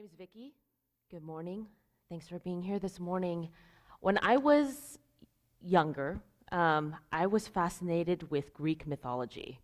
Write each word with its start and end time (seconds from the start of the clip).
name's 0.00 0.14
Vicki. 0.16 0.54
Good 1.10 1.22
morning. 1.22 1.66
Thanks 2.08 2.26
for 2.26 2.38
being 2.38 2.62
here 2.62 2.78
this 2.78 2.98
morning. 2.98 3.50
When 4.00 4.18
I 4.22 4.38
was 4.38 4.98
younger, 5.60 6.22
um, 6.52 6.96
I 7.12 7.26
was 7.26 7.46
fascinated 7.46 8.30
with 8.30 8.54
Greek 8.54 8.86
mythology. 8.86 9.60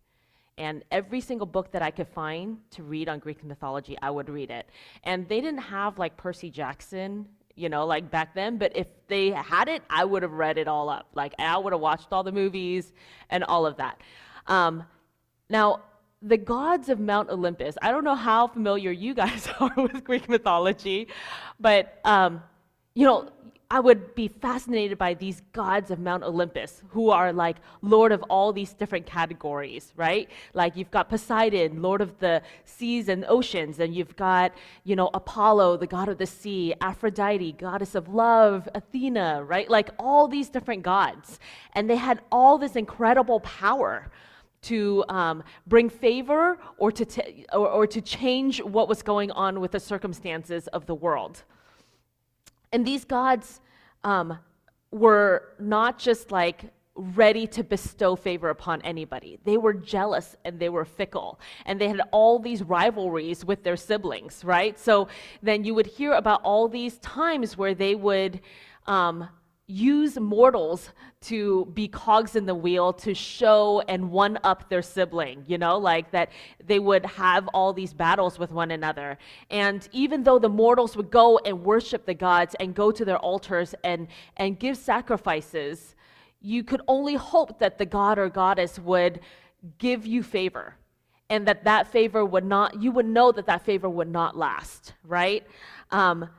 And 0.55 0.83
every 0.91 1.21
single 1.21 1.47
book 1.47 1.71
that 1.71 1.81
I 1.81 1.89
could 1.89 2.07
find 2.07 2.59
to 2.69 2.83
read 2.83 3.09
on 3.09 3.17
Greek 3.17 3.43
mythology, 3.43 3.97
I 3.99 4.11
would 4.11 4.29
read 4.29 4.51
it. 4.51 4.69
And 5.05 5.27
they 5.27 5.41
didn't 5.41 5.61
have 5.61 5.97
like 5.97 6.17
Percy 6.17 6.51
Jackson, 6.51 7.27
you 7.55 7.67
know, 7.67 7.87
like 7.87 8.11
back 8.11 8.35
then, 8.35 8.59
but 8.59 8.77
if 8.77 8.85
they 9.07 9.31
had 9.31 9.67
it, 9.67 9.81
I 9.89 10.05
would 10.05 10.21
have 10.21 10.33
read 10.33 10.59
it 10.59 10.67
all 10.67 10.87
up. 10.87 11.07
Like 11.15 11.33
I 11.39 11.57
would 11.57 11.73
have 11.73 11.81
watched 11.81 12.09
all 12.11 12.21
the 12.21 12.31
movies 12.31 12.93
and 13.31 13.43
all 13.43 13.65
of 13.65 13.77
that. 13.77 14.01
Um, 14.45 14.83
now, 15.49 15.81
the 16.27 16.37
gods 16.37 16.89
of 16.89 16.99
Mount 16.99 17.29
Olympus, 17.29 17.77
I 17.81 17.91
don't 17.91 18.03
know 18.03 18.15
how 18.15 18.47
familiar 18.47 18.91
you 18.91 19.13
guys 19.13 19.47
are 19.59 19.73
with 19.75 20.03
Greek 20.03 20.29
mythology, 20.29 21.07
but, 21.59 21.99
um, 22.03 22.43
you 22.93 23.05
know, 23.05 23.29
I 23.69 23.81
would 23.81 24.15
be 24.15 24.29
fascinated 24.29 24.97
by 24.97 25.13
these 25.13 25.41
gods 25.51 25.91
of 25.91 25.99
Mount 25.99 26.23
Olympus 26.23 26.83
who 26.91 27.09
are 27.09 27.33
like 27.33 27.57
Lord 27.81 28.13
of 28.13 28.23
all 28.29 28.53
these 28.53 28.73
different 28.73 29.05
categories, 29.05 29.91
right? 29.97 30.29
Like 30.53 30.77
you've 30.77 30.89
got 30.89 31.09
Poseidon, 31.09 31.81
Lord 31.81 31.99
of 31.99 32.17
the 32.19 32.41
seas 32.63 33.09
and 33.09 33.25
oceans, 33.27 33.79
and 33.79 33.93
you've 33.93 34.15
got, 34.15 34.53
you 34.85 34.95
know, 34.95 35.09
Apollo, 35.13 35.77
the 35.77 35.87
god 35.87 36.07
of 36.07 36.17
the 36.17 36.25
sea, 36.25 36.75
Aphrodite, 36.79 37.51
goddess 37.53 37.93
of 37.93 38.07
love, 38.07 38.69
Athena, 38.73 39.43
right? 39.43 39.69
Like 39.69 39.89
all 39.99 40.29
these 40.29 40.47
different 40.47 40.83
gods. 40.83 41.37
And 41.73 41.89
they 41.89 41.97
had 41.97 42.21
all 42.31 42.57
this 42.57 42.77
incredible 42.77 43.41
power 43.41 44.09
to 44.63 45.03
um, 45.09 45.43
bring 45.65 45.89
favor 45.89 46.57
or 46.77 46.91
to, 46.91 47.05
t- 47.05 47.45
or, 47.53 47.69
or 47.69 47.87
to 47.87 48.01
change 48.01 48.61
what 48.61 48.89
was 48.89 49.01
going 49.01 49.31
on 49.31 49.59
with 49.59 49.71
the 49.71 49.79
circumstances 49.79 50.67
of 50.67 50.85
the 50.85 50.95
world. 50.95 51.43
And 52.71 52.85
these 52.85 53.05
gods 53.05 53.61
um, 54.03 54.37
were 54.91 55.53
not 55.59 55.99
just 55.99 56.31
like 56.31 56.65
ready 56.97 57.45
to 57.45 57.63
bestow 57.63 58.15
favor 58.15 58.49
upon 58.49 58.81
anybody. 58.81 59.37
They 59.43 59.57
were 59.57 59.73
jealous 59.73 60.35
and 60.43 60.59
they 60.59 60.69
were 60.69 60.83
fickle. 60.83 61.39
And 61.65 61.79
they 61.79 61.87
had 61.87 62.01
all 62.11 62.39
these 62.39 62.63
rivalries 62.63 63.45
with 63.45 63.63
their 63.63 63.77
siblings, 63.77 64.43
right? 64.43 64.77
So 64.79 65.07
then 65.43 65.63
you 65.63 65.75
would 65.75 65.85
hear 65.85 66.13
about 66.13 66.41
all 66.43 66.67
these 66.67 66.97
times 66.97 67.55
where 67.55 67.75
they 67.75 67.93
would 67.93 68.41
um, 68.87 69.29
use 69.67 70.17
mortals 70.17 70.91
to 71.19 71.65
be 71.73 71.89
cogs 71.89 72.37
in 72.37 72.45
the 72.45 72.55
wheel 72.55 72.93
to 72.93 73.13
show 73.13 73.83
and 73.89 74.09
one 74.09 74.39
up 74.45 74.69
their 74.69 74.81
sibling, 74.81 75.43
you 75.45 75.57
know, 75.57 75.77
like 75.77 76.09
that 76.11 76.29
they 76.65 76.79
would 76.79 77.05
have 77.05 77.49
all 77.49 77.73
these 77.73 77.93
battles 77.93 78.39
with 78.39 78.49
one 78.51 78.71
another. 78.71 79.17
And 79.49 79.87
even 79.91 80.23
though 80.23 80.39
the 80.39 80.47
mortals 80.47 80.95
would 80.95 81.11
go 81.11 81.37
and 81.39 81.63
worship 81.63 82.05
the 82.05 82.13
gods 82.13 82.55
and 82.61 82.73
go 82.73 82.91
to 82.91 83.03
their 83.03 83.17
altars 83.17 83.75
and, 83.83 84.07
and 84.37 84.57
give 84.57 84.77
sacrifices, 84.77 85.95
you 86.39 86.63
could 86.63 86.81
only 86.87 87.15
hope 87.15 87.59
that 87.59 87.77
the 87.77 87.85
god 87.85 88.17
or 88.17 88.29
goddess 88.29 88.79
would 88.79 89.19
give 89.79 90.07
you 90.07 90.23
favor 90.23 90.75
and 91.29 91.45
that 91.45 91.65
that 91.65 91.87
favor 91.87 92.23
would 92.23 92.45
not, 92.45 92.81
you 92.81 92.89
would 92.91 93.05
know 93.05 93.33
that 93.33 93.47
that 93.47 93.65
favor 93.65 93.89
would 93.89 94.09
not 94.09 94.37
last, 94.37 94.93
right? 95.03 95.45
Um, 95.91 96.29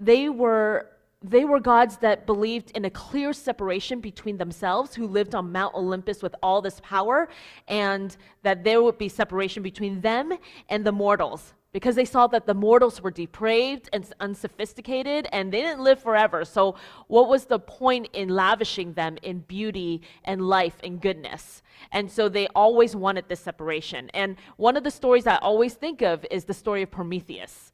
they 0.00 0.28
were 0.28 0.88
they 1.24 1.46
were 1.46 1.58
gods 1.58 1.96
that 1.98 2.26
believed 2.26 2.70
in 2.72 2.84
a 2.84 2.90
clear 2.90 3.32
separation 3.32 4.00
between 4.00 4.36
themselves, 4.36 4.94
who 4.94 5.06
lived 5.06 5.34
on 5.34 5.50
Mount 5.50 5.74
Olympus 5.74 6.22
with 6.22 6.34
all 6.42 6.60
this 6.60 6.80
power, 6.82 7.28
and 7.66 8.14
that 8.42 8.62
there 8.62 8.82
would 8.82 8.98
be 8.98 9.08
separation 9.08 9.62
between 9.62 10.02
them 10.02 10.36
and 10.68 10.84
the 10.84 10.92
mortals, 10.92 11.54
because 11.72 11.94
they 11.94 12.04
saw 12.04 12.26
that 12.26 12.46
the 12.46 12.52
mortals 12.52 13.00
were 13.00 13.10
depraved 13.10 13.88
and 13.94 14.06
unsophisticated 14.20 15.26
and 15.32 15.50
they 15.50 15.62
didn't 15.62 15.82
live 15.82 16.00
forever. 16.00 16.44
So, 16.44 16.74
what 17.08 17.30
was 17.30 17.46
the 17.46 17.58
point 17.58 18.08
in 18.12 18.28
lavishing 18.28 18.92
them 18.92 19.16
in 19.22 19.40
beauty 19.40 20.02
and 20.24 20.46
life 20.46 20.76
and 20.84 21.00
goodness? 21.00 21.62
And 21.90 22.12
so, 22.12 22.28
they 22.28 22.48
always 22.48 22.94
wanted 22.94 23.28
this 23.28 23.40
separation. 23.40 24.10
And 24.12 24.36
one 24.58 24.76
of 24.76 24.84
the 24.84 24.90
stories 24.90 25.26
I 25.26 25.36
always 25.36 25.72
think 25.72 26.02
of 26.02 26.26
is 26.30 26.44
the 26.44 26.54
story 26.54 26.82
of 26.82 26.90
Prometheus. 26.90 27.72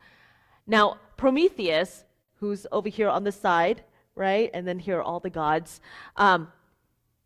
Now, 0.68 0.98
Prometheus 1.16 2.04
who's 2.40 2.66
over 2.72 2.88
here 2.88 3.08
on 3.08 3.24
the 3.24 3.32
side, 3.32 3.84
right? 4.14 4.50
And 4.52 4.66
then 4.66 4.78
here 4.78 4.98
are 4.98 5.02
all 5.02 5.20
the 5.20 5.30
gods. 5.30 5.80
Um, 6.16 6.48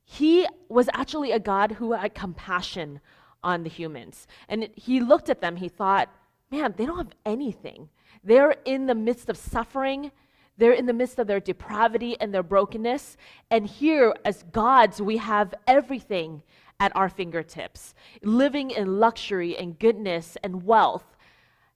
he 0.05 0.47
was 0.69 0.89
actually 0.93 1.33
a 1.33 1.39
God 1.39 1.73
who 1.73 1.93
had 1.93 2.15
compassion 2.15 3.01
on 3.43 3.63
the 3.63 3.71
humans. 3.71 4.27
And 4.49 4.69
he 4.75 5.01
looked 5.01 5.31
at 5.31 5.41
them, 5.41 5.57
he 5.57 5.69
thought, 5.69 6.09
man, 6.51 6.75
they 6.77 6.87
don't 6.87 6.99
have 6.99 7.15
anything. 7.25 7.89
They're 8.23 8.57
in 8.65 8.87
the 8.87 8.95
midst 8.95 9.29
of 9.29 9.37
suffering. 9.37 10.11
They're 10.57 10.73
in 10.73 10.87
the 10.87 10.93
midst 10.93 11.19
of 11.19 11.27
their 11.27 11.41
depravity 11.41 12.17
and 12.21 12.33
their 12.33 12.43
brokenness. 12.43 13.17
And 13.51 13.67
here, 13.67 14.15
as 14.25 14.45
gods, 14.45 15.01
we 15.01 15.17
have 15.17 15.55
everything 15.67 16.43
at 16.81 16.95
our 16.97 17.09
fingertips, 17.09 17.95
living 18.23 18.71
in 18.71 18.99
luxury 18.99 19.57
and 19.57 19.79
goodness 19.79 20.37
and 20.43 20.65
wealth. 20.65 21.14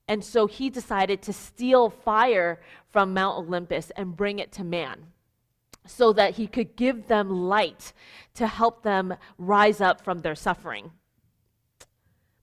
And 0.09 0.25
so 0.25 0.47
he 0.47 0.71
decided 0.71 1.21
to 1.21 1.33
steal 1.33 1.91
fire 1.91 2.59
from 2.89 3.13
Mount 3.13 3.37
Olympus 3.37 3.91
and 3.95 4.17
bring 4.17 4.39
it 4.39 4.51
to 4.53 4.63
man 4.63 5.05
so 5.85 6.11
that 6.13 6.35
he 6.35 6.47
could 6.47 6.75
give 6.75 7.07
them 7.07 7.29
light 7.29 7.93
to 8.33 8.47
help 8.47 8.81
them 8.81 9.13
rise 9.37 9.79
up 9.79 10.01
from 10.01 10.19
their 10.19 10.33
suffering. 10.33 10.91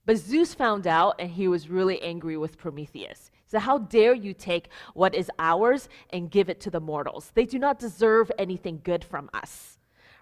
But 0.05 0.17
Zeus 0.17 0.53
found 0.53 0.87
out 0.87 1.15
and 1.19 1.29
he 1.29 1.49
was 1.49 1.69
really 1.69 2.01
angry 2.01 2.37
with 2.37 2.57
Prometheus. 2.57 3.31
He 3.33 3.49
said, 3.49 3.61
How 3.61 3.79
dare 3.79 4.13
you 4.13 4.33
take 4.33 4.69
what 4.93 5.13
is 5.13 5.29
ours 5.37 5.89
and 6.11 6.31
give 6.31 6.49
it 6.49 6.61
to 6.61 6.69
the 6.69 6.79
mortals? 6.79 7.31
They 7.33 7.45
do 7.45 7.59
not 7.59 7.79
deserve 7.79 8.31
anything 8.37 8.79
good 8.81 9.03
from 9.03 9.29
us 9.33 9.76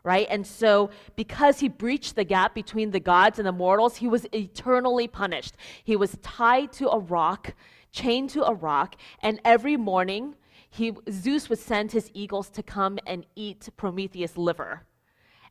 right? 0.06 0.28
And 0.30 0.46
so, 0.46 0.92
because 1.16 1.60
he 1.60 1.68
breached 1.68 2.16
the 2.16 2.24
gap 2.24 2.54
between 2.54 2.92
the 2.92 3.00
gods 3.00 3.40
and 3.40 3.48
the 3.48 3.52
mortals, 3.52 3.98
he 3.98 4.08
was 4.08 4.28
eternally 4.34 5.08
punished. 5.08 5.56
He 5.84 5.96
was 5.96 6.18
tied 6.22 6.72
to 6.74 6.90
a 6.90 7.00
rock, 7.00 7.56
chained 7.92 8.30
to 8.30 8.46
a 8.46 8.54
rock, 8.54 8.96
and 9.22 9.42
every 9.44 9.76
morning, 9.76 10.36
he, 10.70 10.94
Zeus 11.10 11.50
would 11.50 11.60
send 11.60 11.92
his 11.92 12.12
eagles 12.14 12.50
to 12.52 12.62
come 12.62 13.00
and 13.08 13.26
eat 13.36 13.68
Prometheus' 13.78 14.38
liver. 14.38 14.84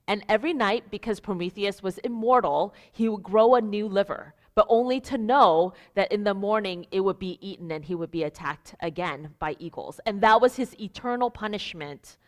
And 0.06 0.22
every 0.28 0.52
night, 0.52 0.90
because 0.90 1.18
Prometheus 1.18 1.82
was 1.82 1.98
immortal, 1.98 2.74
he 2.92 3.08
would 3.08 3.22
grow 3.22 3.56
a 3.56 3.60
new 3.60 3.88
liver, 3.88 4.34
but 4.54 4.66
only 4.68 5.00
to 5.00 5.18
know 5.18 5.72
that 5.94 6.12
in 6.12 6.22
the 6.22 6.34
morning 6.34 6.86
it 6.92 7.00
would 7.00 7.18
be 7.18 7.38
eaten 7.40 7.72
and 7.72 7.84
he 7.84 7.94
would 7.94 8.10
be 8.10 8.22
attacked 8.22 8.76
again 8.80 9.30
by 9.40 9.56
eagles. 9.58 9.98
And 10.06 10.20
that 10.20 10.40
was 10.40 10.54
his 10.54 10.78
eternal 10.78 11.30
punishment 11.30 12.18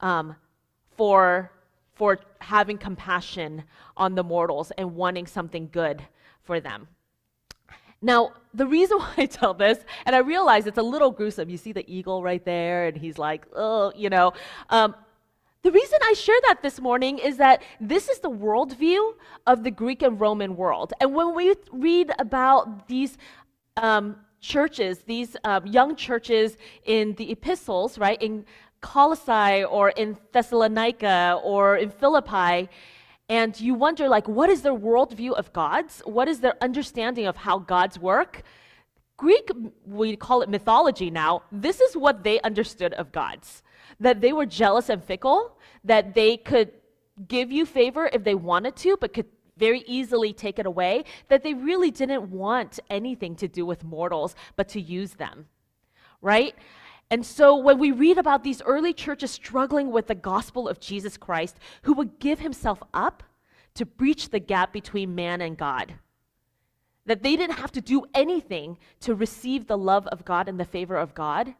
um, 0.00 0.36
for 0.96 1.50
for 1.94 2.20
having 2.40 2.78
compassion 2.78 3.64
on 3.96 4.14
the 4.14 4.24
mortals 4.24 4.70
and 4.72 4.94
wanting 4.94 5.26
something 5.26 5.68
good 5.72 6.02
for 6.42 6.60
them. 6.60 6.88
Now, 8.02 8.32
the 8.52 8.66
reason 8.66 8.98
why 9.02 9.14
I 9.18 9.26
tell 9.26 9.54
this, 9.54 9.78
and 10.06 10.14
I 10.14 10.18
realize 10.18 10.66
it's 10.66 10.78
a 10.78 10.82
little 10.82 11.10
gruesome. 11.10 11.48
You 11.48 11.56
see 11.56 11.72
the 11.72 11.84
eagle 11.92 12.22
right 12.22 12.44
there, 12.44 12.86
and 12.86 12.96
he's 12.96 13.18
like, 13.18 13.46
oh, 13.54 13.92
you 13.96 14.10
know. 14.10 14.32
Um, 14.70 14.94
the 15.62 15.72
reason 15.72 15.98
I 16.02 16.12
share 16.12 16.38
that 16.48 16.62
this 16.62 16.78
morning 16.78 17.16
is 17.16 17.38
that 17.38 17.62
this 17.80 18.10
is 18.10 18.18
the 18.18 18.30
worldview 18.30 19.14
of 19.46 19.64
the 19.64 19.70
Greek 19.70 20.02
and 20.02 20.20
Roman 20.20 20.56
world. 20.56 20.92
And 21.00 21.14
when 21.14 21.34
we 21.34 21.54
read 21.72 22.12
about 22.18 22.86
these 22.86 23.16
um, 23.78 24.16
churches, 24.40 24.98
these 25.06 25.36
um, 25.44 25.66
young 25.66 25.96
churches 25.96 26.58
in 26.84 27.14
the 27.14 27.32
epistles, 27.32 27.96
right, 27.96 28.20
in 28.20 28.44
Colossae 28.84 29.64
or 29.64 29.88
in 30.02 30.16
Thessalonica 30.32 31.40
or 31.42 31.76
in 31.76 31.90
Philippi, 31.90 32.68
and 33.30 33.58
you 33.58 33.72
wonder, 33.72 34.10
like, 34.10 34.28
what 34.28 34.50
is 34.50 34.60
their 34.60 34.78
worldview 34.88 35.32
of 35.32 35.52
gods? 35.54 36.02
What 36.04 36.28
is 36.28 36.40
their 36.40 36.56
understanding 36.60 37.26
of 37.26 37.36
how 37.38 37.56
gods 37.58 37.98
work? 37.98 38.42
Greek, 39.16 39.48
we 39.86 40.16
call 40.16 40.42
it 40.42 40.50
mythology 40.50 41.10
now, 41.10 41.42
this 41.50 41.80
is 41.80 41.96
what 41.96 42.24
they 42.24 42.36
understood 42.42 42.92
of 42.94 43.10
gods 43.10 43.62
that 44.00 44.20
they 44.20 44.32
were 44.32 44.44
jealous 44.44 44.88
and 44.90 45.02
fickle, 45.02 45.56
that 45.84 46.14
they 46.14 46.36
could 46.36 46.70
give 47.28 47.50
you 47.50 47.64
favor 47.64 48.10
if 48.12 48.24
they 48.24 48.34
wanted 48.34 48.74
to, 48.76 48.96
but 49.00 49.14
could 49.14 49.30
very 49.56 49.82
easily 49.86 50.32
take 50.32 50.58
it 50.58 50.66
away, 50.66 51.04
that 51.28 51.42
they 51.44 51.54
really 51.54 51.90
didn't 51.90 52.24
want 52.28 52.80
anything 52.90 53.34
to 53.36 53.46
do 53.48 53.64
with 53.64 53.84
mortals, 53.84 54.34
but 54.56 54.68
to 54.68 54.80
use 54.80 55.12
them, 55.14 55.46
right? 56.20 56.54
And 57.14 57.24
so 57.24 57.54
when 57.54 57.78
we 57.78 57.92
read 57.92 58.18
about 58.18 58.42
these 58.42 58.60
early 58.62 58.92
churches 58.92 59.30
struggling 59.30 59.92
with 59.92 60.08
the 60.08 60.16
gospel 60.16 60.68
of 60.68 60.80
Jesus 60.80 61.16
Christ, 61.16 61.60
who 61.82 61.92
would 61.92 62.18
give 62.18 62.40
himself 62.40 62.82
up 62.92 63.22
to 63.74 63.86
breach 63.86 64.30
the 64.30 64.40
gap 64.40 64.72
between 64.72 65.14
man 65.14 65.40
and 65.40 65.56
God, 65.56 65.94
that 67.06 67.22
they 67.22 67.36
didn't 67.36 67.58
have 67.58 67.70
to 67.70 67.80
do 67.80 68.04
anything 68.14 68.78
to 68.98 69.14
receive 69.14 69.68
the 69.68 69.78
love 69.78 70.08
of 70.08 70.24
God 70.24 70.48
and 70.48 70.58
the 70.58 70.64
favor 70.64 70.96
of 70.96 71.14
God, 71.14 71.54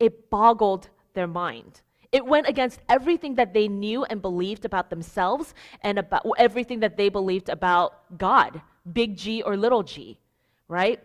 it 0.00 0.28
boggled 0.28 0.88
their 1.14 1.28
mind. 1.28 1.82
It 2.10 2.26
went 2.26 2.48
against 2.48 2.80
everything 2.88 3.36
that 3.36 3.54
they 3.54 3.68
knew 3.68 4.02
and 4.02 4.20
believed 4.20 4.64
about 4.64 4.90
themselves 4.90 5.54
and 5.82 6.00
about 6.00 6.26
everything 6.36 6.80
that 6.80 6.96
they 6.96 7.10
believed 7.10 7.48
about 7.48 8.18
God, 8.18 8.60
big 8.92 9.16
G 9.16 9.40
or 9.40 9.56
little 9.56 9.84
g, 9.84 10.18
right? 10.66 11.00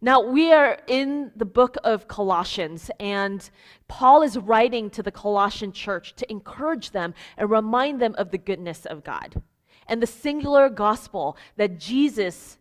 Now, 0.00 0.20
we 0.20 0.52
are 0.52 0.78
in 0.86 1.32
the 1.36 1.44
book 1.44 1.76
of 1.84 2.08
Colossians, 2.08 2.90
and 3.00 3.48
Paul 3.88 4.22
is 4.22 4.38
writing 4.38 4.90
to 4.90 5.02
the 5.02 5.10
Colossian 5.10 5.72
church 5.72 6.14
to 6.16 6.30
encourage 6.30 6.90
them 6.90 7.14
and 7.36 7.50
remind 7.50 8.00
them 8.00 8.14
of 8.18 8.30
the 8.30 8.38
goodness 8.38 8.86
of 8.86 9.04
God 9.04 9.42
and 9.88 10.02
the 10.02 10.06
singular 10.06 10.68
gospel 10.68 11.36
that 11.56 11.78
Jesus 11.78 12.58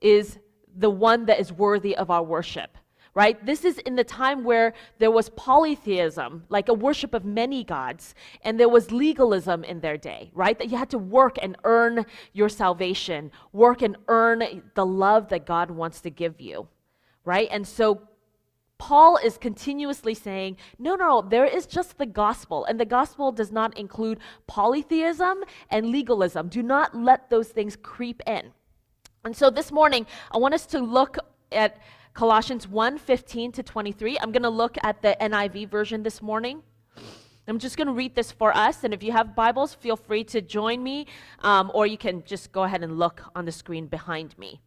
is 0.00 0.38
the 0.74 0.90
one 0.90 1.26
that 1.26 1.38
is 1.38 1.52
worthy 1.52 1.96
of 1.96 2.10
our 2.10 2.22
worship 2.22 2.76
right? 3.18 3.44
This 3.44 3.64
is 3.64 3.78
in 3.78 3.96
the 3.96 4.04
time 4.04 4.44
where 4.44 4.74
there 5.00 5.10
was 5.10 5.28
polytheism, 5.30 6.44
like 6.50 6.68
a 6.68 6.72
worship 6.72 7.14
of 7.14 7.24
many 7.24 7.64
gods, 7.64 8.14
and 8.42 8.60
there 8.60 8.68
was 8.68 8.92
legalism 8.92 9.64
in 9.64 9.80
their 9.80 9.96
day, 9.96 10.30
right? 10.34 10.56
That 10.56 10.70
you 10.70 10.76
had 10.76 10.90
to 10.90 10.98
work 10.98 11.36
and 11.42 11.56
earn 11.64 12.06
your 12.32 12.48
salvation, 12.48 13.32
work 13.52 13.82
and 13.82 13.96
earn 14.06 14.62
the 14.76 14.86
love 14.86 15.30
that 15.30 15.46
God 15.46 15.68
wants 15.68 16.00
to 16.02 16.10
give 16.10 16.40
you, 16.40 16.68
right? 17.24 17.48
And 17.50 17.66
so 17.66 18.02
Paul 18.78 19.16
is 19.16 19.36
continuously 19.36 20.14
saying, 20.14 20.56
no, 20.78 20.94
no, 20.94 21.20
there 21.20 21.44
is 21.44 21.66
just 21.66 21.98
the 21.98 22.06
gospel, 22.06 22.66
and 22.66 22.78
the 22.78 22.84
gospel 22.84 23.32
does 23.32 23.50
not 23.50 23.76
include 23.76 24.20
polytheism 24.46 25.42
and 25.70 25.86
legalism. 25.86 26.48
Do 26.48 26.62
not 26.62 26.94
let 26.94 27.30
those 27.30 27.48
things 27.48 27.74
creep 27.74 28.22
in. 28.28 28.52
And 29.24 29.36
so 29.36 29.50
this 29.50 29.72
morning, 29.72 30.06
I 30.30 30.38
want 30.38 30.54
us 30.54 30.66
to 30.66 30.78
look 30.78 31.18
at 31.50 31.78
Colossians 32.14 32.66
1 32.66 32.98
15 32.98 33.52
to 33.52 33.62
23. 33.62 34.18
I'm 34.20 34.32
going 34.32 34.42
to 34.42 34.48
look 34.48 34.76
at 34.82 35.02
the 35.02 35.16
NIV 35.20 35.68
version 35.68 36.02
this 36.02 36.20
morning. 36.20 36.62
I'm 37.46 37.58
just 37.58 37.76
going 37.78 37.86
to 37.86 37.94
read 37.94 38.14
this 38.14 38.30
for 38.30 38.54
us, 38.54 38.84
and 38.84 38.92
if 38.92 39.02
you 39.02 39.12
have 39.12 39.34
Bibles, 39.34 39.74
feel 39.74 39.96
free 39.96 40.22
to 40.24 40.42
join 40.42 40.82
me, 40.82 41.06
um, 41.40 41.70
or 41.72 41.86
you 41.86 41.96
can 41.96 42.22
just 42.24 42.52
go 42.52 42.64
ahead 42.64 42.82
and 42.82 42.98
look 42.98 43.22
on 43.34 43.46
the 43.46 43.52
screen 43.52 43.86
behind 43.86 44.36
me. 44.38 44.60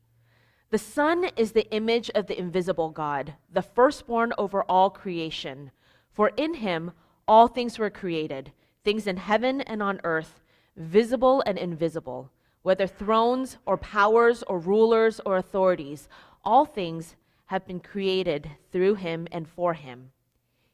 The 0.71 0.79
Son 0.79 1.25
is 1.35 1.51
the 1.51 1.69
image 1.71 2.09
of 2.15 2.25
the 2.25 2.39
invisible 2.39 2.89
God, 2.89 3.35
the 3.51 3.61
firstborn 3.61 4.33
over 4.37 4.63
all 4.63 4.89
creation. 4.89 5.71
For 6.11 6.29
in 6.37 6.55
him 6.55 6.93
all 7.27 7.47
things 7.47 7.77
were 7.77 7.89
created, 7.89 8.51
things 8.83 9.05
in 9.05 9.17
heaven 9.17 9.61
and 9.61 9.83
on 9.83 10.01
earth, 10.03 10.41
visible 10.75 11.43
and 11.45 11.57
invisible, 11.57 12.31
whether 12.63 12.87
thrones 12.87 13.57
or 13.65 13.77
powers 13.77 14.43
or 14.43 14.57
rulers 14.57 15.19
or 15.25 15.37
authorities, 15.37 16.07
all 16.43 16.65
things 16.65 17.15
have 17.51 17.67
been 17.67 17.81
created 17.81 18.49
through 18.71 18.95
him 18.95 19.27
and 19.29 19.45
for 19.45 19.73
him. 19.73 20.09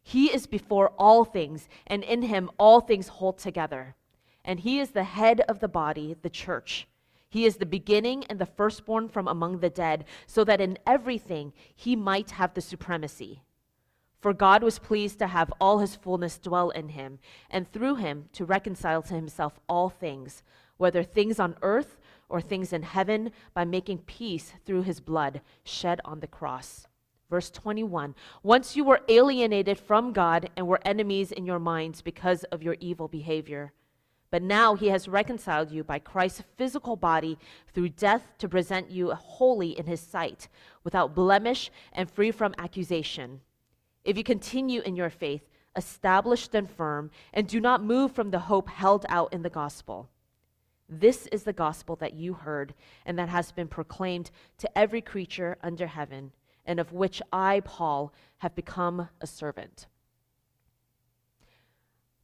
He 0.03 0.27
is 0.27 0.45
before 0.45 0.89
all 0.89 1.25
things, 1.25 1.67
and 1.87 2.03
in 2.03 2.21
him 2.21 2.51
all 2.59 2.81
things 2.81 3.07
hold 3.07 3.39
together. 3.39 3.95
And 4.45 4.59
he 4.59 4.79
is 4.79 4.91
the 4.91 5.03
head 5.03 5.41
of 5.49 5.59
the 5.59 5.67
body, 5.67 6.15
the 6.21 6.29
church. 6.29 6.87
He 7.29 7.45
is 7.45 7.57
the 7.57 7.65
beginning 7.65 8.25
and 8.25 8.37
the 8.37 8.45
firstborn 8.45 9.09
from 9.09 9.27
among 9.27 9.57
the 9.57 9.71
dead, 9.71 10.05
so 10.27 10.43
that 10.43 10.61
in 10.61 10.77
everything 10.85 11.51
he 11.75 11.95
might 11.95 12.29
have 12.31 12.53
the 12.53 12.61
supremacy. 12.61 13.41
For 14.19 14.31
God 14.31 14.61
was 14.61 14.77
pleased 14.77 15.17
to 15.17 15.27
have 15.27 15.51
all 15.59 15.79
his 15.79 15.95
fullness 15.95 16.37
dwell 16.37 16.69
in 16.69 16.89
him, 16.89 17.17
and 17.49 17.67
through 17.67 17.95
him 17.95 18.29
to 18.33 18.45
reconcile 18.45 19.01
to 19.01 19.15
himself 19.15 19.59
all 19.67 19.89
things, 19.89 20.43
whether 20.77 21.01
things 21.01 21.39
on 21.39 21.55
earth 21.63 21.97
or 22.29 22.41
things 22.41 22.73
in 22.73 22.83
heaven 22.83 23.31
by 23.53 23.65
making 23.65 23.99
peace 23.99 24.53
through 24.65 24.83
his 24.83 24.99
blood 24.99 25.41
shed 25.63 26.01
on 26.03 26.19
the 26.19 26.27
cross. 26.27 26.87
Verse 27.29 27.49
21 27.49 28.15
Once 28.43 28.75
you 28.75 28.83
were 28.83 29.01
alienated 29.07 29.77
from 29.77 30.13
God 30.13 30.49
and 30.55 30.67
were 30.67 30.79
enemies 30.85 31.31
in 31.31 31.45
your 31.45 31.59
minds 31.59 32.01
because 32.01 32.43
of 32.45 32.63
your 32.63 32.77
evil 32.79 33.07
behavior. 33.07 33.73
But 34.29 34.43
now 34.43 34.75
he 34.75 34.87
has 34.87 35.07
reconciled 35.07 35.71
you 35.71 35.83
by 35.83 35.99
Christ's 35.99 36.43
physical 36.57 36.97
body 36.97 37.37
through 37.73 37.89
death 37.89 38.33
to 38.39 38.49
present 38.49 38.91
you 38.91 39.11
holy 39.11 39.77
in 39.77 39.85
his 39.85 40.01
sight, 40.01 40.49
without 40.83 41.15
blemish 41.15 41.71
and 41.93 42.11
free 42.11 42.31
from 42.31 42.53
accusation. 42.57 43.39
If 44.03 44.17
you 44.17 44.23
continue 44.23 44.81
in 44.81 44.97
your 44.97 45.09
faith, 45.09 45.43
established 45.77 46.55
and 46.55 46.69
firm, 46.69 47.09
and 47.33 47.47
do 47.47 47.61
not 47.61 47.83
move 47.83 48.11
from 48.11 48.31
the 48.31 48.39
hope 48.39 48.67
held 48.67 49.05
out 49.07 49.31
in 49.31 49.43
the 49.43 49.49
gospel. 49.49 50.09
This 50.89 51.27
is 51.27 51.43
the 51.43 51.53
gospel 51.53 51.95
that 51.97 52.13
you 52.13 52.33
heard 52.33 52.73
and 53.05 53.19
that 53.19 53.29
has 53.29 53.51
been 53.51 53.67
proclaimed 53.67 54.31
to 54.59 54.77
every 54.77 55.01
creature 55.01 55.57
under 55.61 55.87
heaven, 55.87 56.31
and 56.65 56.79
of 56.79 56.93
which 56.93 57.21
I, 57.31 57.61
Paul, 57.65 58.13
have 58.37 58.55
become 58.55 59.09
a 59.19 59.27
servant. 59.27 59.87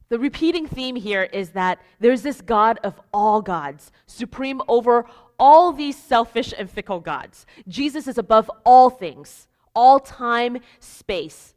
The 0.08 0.18
repeating 0.18 0.66
theme 0.66 0.96
here 0.96 1.24
is 1.24 1.50
that 1.50 1.80
there's 1.98 2.22
this 2.22 2.40
God 2.40 2.78
of 2.84 3.00
all 3.12 3.42
gods, 3.42 3.90
supreme 4.06 4.60
over 4.68 5.06
all 5.38 5.72
these 5.72 5.96
selfish 5.96 6.54
and 6.56 6.70
fickle 6.70 7.00
gods. 7.00 7.46
Jesus 7.66 8.06
is 8.06 8.18
above 8.18 8.50
all 8.64 8.90
things, 8.90 9.48
all 9.74 9.98
time, 9.98 10.58
space, 10.78 11.54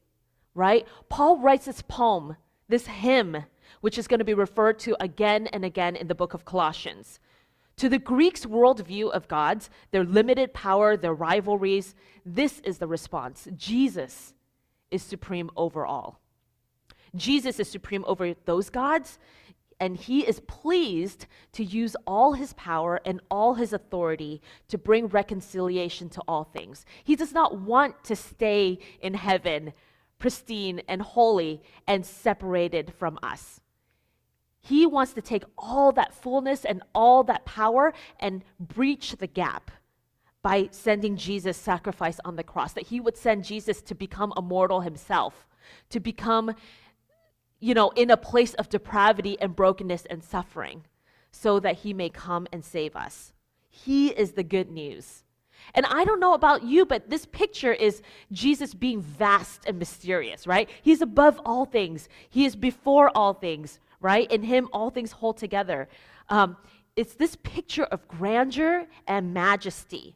right? 0.55 0.87
Paul 1.09 1.37
writes 1.37 1.65
this 1.65 1.83
poem, 1.83 2.35
this 2.67 2.87
hymn 2.87 3.43
which 3.81 3.97
is 3.97 4.07
going 4.07 4.19
to 4.19 4.25
be 4.25 4.33
referred 4.33 4.79
to 4.79 4.95
again 4.99 5.47
and 5.47 5.63
again 5.63 5.95
in 5.95 6.07
the 6.07 6.15
book 6.15 6.33
of 6.33 6.45
Colossians. 6.45 7.19
To 7.77 7.89
the 7.89 7.99
Greeks' 7.99 8.45
worldview 8.45 9.11
of 9.11 9.27
gods, 9.27 9.69
their 9.91 10.03
limited 10.03 10.53
power, 10.53 10.97
their 10.97 11.13
rivalries, 11.13 11.93
this 12.25 12.59
is 12.61 12.79
the 12.79 12.87
response 12.87 13.47
Jesus 13.55 14.33
is 14.89 15.03
supreme 15.03 15.51
over 15.55 15.85
all. 15.85 16.19
Jesus 17.15 17.59
is 17.59 17.69
supreme 17.69 18.03
over 18.07 18.33
those 18.45 18.69
gods, 18.69 19.19
and 19.79 19.95
he 19.95 20.25
is 20.25 20.39
pleased 20.47 21.27
to 21.51 21.63
use 21.63 21.95
all 22.07 22.33
his 22.33 22.53
power 22.53 22.99
and 23.05 23.21
all 23.29 23.53
his 23.53 23.73
authority 23.73 24.41
to 24.69 24.77
bring 24.77 25.07
reconciliation 25.07 26.09
to 26.09 26.21
all 26.27 26.43
things. 26.43 26.85
He 27.03 27.15
does 27.15 27.31
not 27.31 27.59
want 27.59 28.03
to 28.05 28.15
stay 28.15 28.79
in 29.01 29.13
heaven 29.13 29.73
pristine 30.19 30.81
and 30.87 31.01
holy 31.01 31.61
and 31.85 32.05
separated 32.05 32.93
from 32.97 33.19
us. 33.21 33.61
He 34.67 34.85
wants 34.85 35.13
to 35.13 35.21
take 35.21 35.43
all 35.57 35.91
that 35.93 36.13
fullness 36.13 36.65
and 36.65 36.83
all 36.93 37.23
that 37.25 37.45
power 37.45 37.93
and 38.19 38.43
breach 38.59 39.15
the 39.17 39.27
gap 39.27 39.71
by 40.41 40.69
sending 40.71 41.17
Jesus 41.17 41.57
sacrifice 41.57 42.19
on 42.23 42.35
the 42.35 42.43
cross 42.43 42.73
that 42.73 42.87
he 42.87 42.99
would 42.99 43.17
send 43.17 43.43
Jesus 43.43 43.81
to 43.83 43.95
become 43.95 44.33
a 44.35 44.41
mortal 44.41 44.81
himself 44.81 45.47
to 45.89 45.99
become 45.99 46.53
you 47.59 47.73
know 47.73 47.89
in 47.95 48.09
a 48.09 48.17
place 48.17 48.53
of 48.55 48.69
depravity 48.69 49.37
and 49.41 49.55
brokenness 49.55 50.05
and 50.05 50.23
suffering 50.23 50.83
so 51.31 51.59
that 51.59 51.77
he 51.77 51.93
may 51.93 52.09
come 52.09 52.47
and 52.51 52.63
save 52.63 52.95
us. 52.95 53.33
He 53.69 54.09
is 54.09 54.31
the 54.31 54.43
good 54.43 54.71
news. 54.71 55.23
And 55.73 55.85
I 55.85 56.05
don't 56.05 56.19
know 56.19 56.33
about 56.33 56.63
you, 56.63 56.85
but 56.85 57.09
this 57.09 57.25
picture 57.25 57.73
is 57.73 58.01
Jesus 58.31 58.73
being 58.73 59.01
vast 59.01 59.63
and 59.65 59.77
mysterious, 59.77 60.47
right? 60.47 60.69
He's 60.81 61.01
above 61.01 61.39
all 61.45 61.65
things, 61.65 62.07
He 62.29 62.45
is 62.45 62.55
before 62.55 63.11
all 63.15 63.33
things, 63.33 63.79
right? 63.99 64.31
In 64.31 64.43
him, 64.43 64.69
all 64.71 64.89
things 64.89 65.11
hold 65.11 65.37
together. 65.37 65.87
Um, 66.29 66.57
it's 66.95 67.13
this 67.13 67.35
picture 67.35 67.83
of 67.85 68.07
grandeur 68.07 68.87
and 69.07 69.33
majesty. 69.33 70.15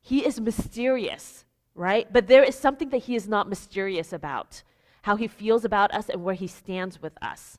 He 0.00 0.24
is 0.24 0.40
mysterious, 0.40 1.44
right? 1.74 2.10
But 2.12 2.26
there 2.26 2.42
is 2.42 2.54
something 2.54 2.90
that 2.90 3.04
he 3.04 3.14
is 3.14 3.28
not 3.28 3.48
mysterious 3.48 4.12
about 4.12 4.62
how 5.02 5.16
he 5.16 5.26
feels 5.26 5.64
about 5.64 5.92
us 5.94 6.08
and 6.08 6.22
where 6.22 6.34
he 6.34 6.46
stands 6.46 7.00
with 7.00 7.16
us. 7.22 7.58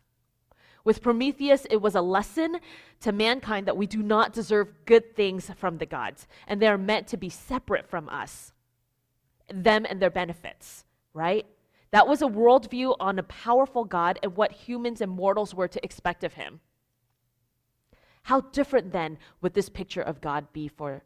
With 0.84 1.01
Prometheus, 1.01 1.66
it 1.70 1.82
was 1.82 1.96
a 1.96 2.01
lesson 2.01 2.58
to 3.01 3.12
mankind 3.12 3.68
that 3.68 3.78
we 3.78 3.86
do 3.86 4.01
not 4.01 4.34
deserve 4.34 4.74
good 4.86 5.16
things 5.16 5.51
from 5.56 5.78
the 5.78 5.86
gods, 5.86 6.28
and 6.48 6.62
they 6.62 6.68
are 6.68 6.78
meant 6.78 7.08
to 7.08 7.18
be 7.18 7.30
separate 7.30 7.88
from 7.88 8.10
us, 8.10 8.54
them 9.48 9.86
and 9.88 10.00
their 10.00 10.10
benefits, 10.10 10.86
right? 11.13 11.46
That 11.91 12.07
was 12.07 12.21
a 12.21 12.27
worldview 12.27 12.95
on 13.00 13.19
a 13.19 13.24
powerful 13.24 13.83
God 13.83 14.17
and 14.24 14.36
what 14.36 14.51
humans 14.51 15.01
and 15.01 15.12
mortals 15.12 15.53
were 15.53 15.67
to 15.67 15.83
expect 15.83 16.24
of 16.24 16.33
him. 16.33 16.62
How 18.24 18.41
different 18.41 18.91
then 18.91 19.17
would 19.41 19.53
this 19.53 19.69
picture 19.69 20.01
of 20.01 20.21
God 20.21 20.53
be 20.53 20.67
for 20.67 21.03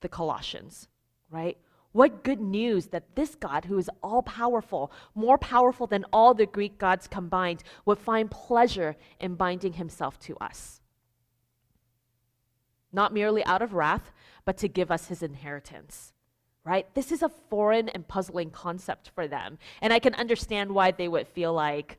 the 0.00 0.08
Colossians, 0.08 0.88
right? 1.30 1.58
What 1.92 2.24
good 2.24 2.40
news 2.40 2.88
that 2.88 3.14
this 3.14 3.34
God, 3.34 3.66
who 3.66 3.78
is 3.78 3.90
all 4.02 4.22
powerful, 4.22 4.92
more 5.14 5.38
powerful 5.38 5.86
than 5.86 6.04
all 6.12 6.34
the 6.34 6.46
Greek 6.46 6.78
gods 6.78 7.08
combined, 7.08 7.62
would 7.84 7.98
find 7.98 8.30
pleasure 8.30 8.96
in 9.18 9.34
binding 9.34 9.74
himself 9.74 10.18
to 10.20 10.36
us. 10.36 10.80
Not 12.92 13.12
merely 13.12 13.44
out 13.44 13.62
of 13.62 13.74
wrath, 13.74 14.12
but 14.44 14.56
to 14.58 14.68
give 14.68 14.90
us 14.90 15.08
his 15.08 15.22
inheritance 15.22 16.12
right? 16.66 16.92
This 16.94 17.12
is 17.12 17.22
a 17.22 17.28
foreign 17.28 17.88
and 17.90 18.06
puzzling 18.06 18.50
concept 18.50 19.10
for 19.14 19.28
them. 19.28 19.56
And 19.80 19.92
I 19.92 20.00
can 20.00 20.14
understand 20.14 20.72
why 20.72 20.90
they 20.90 21.06
would 21.06 21.28
feel 21.28 21.54
like, 21.54 21.98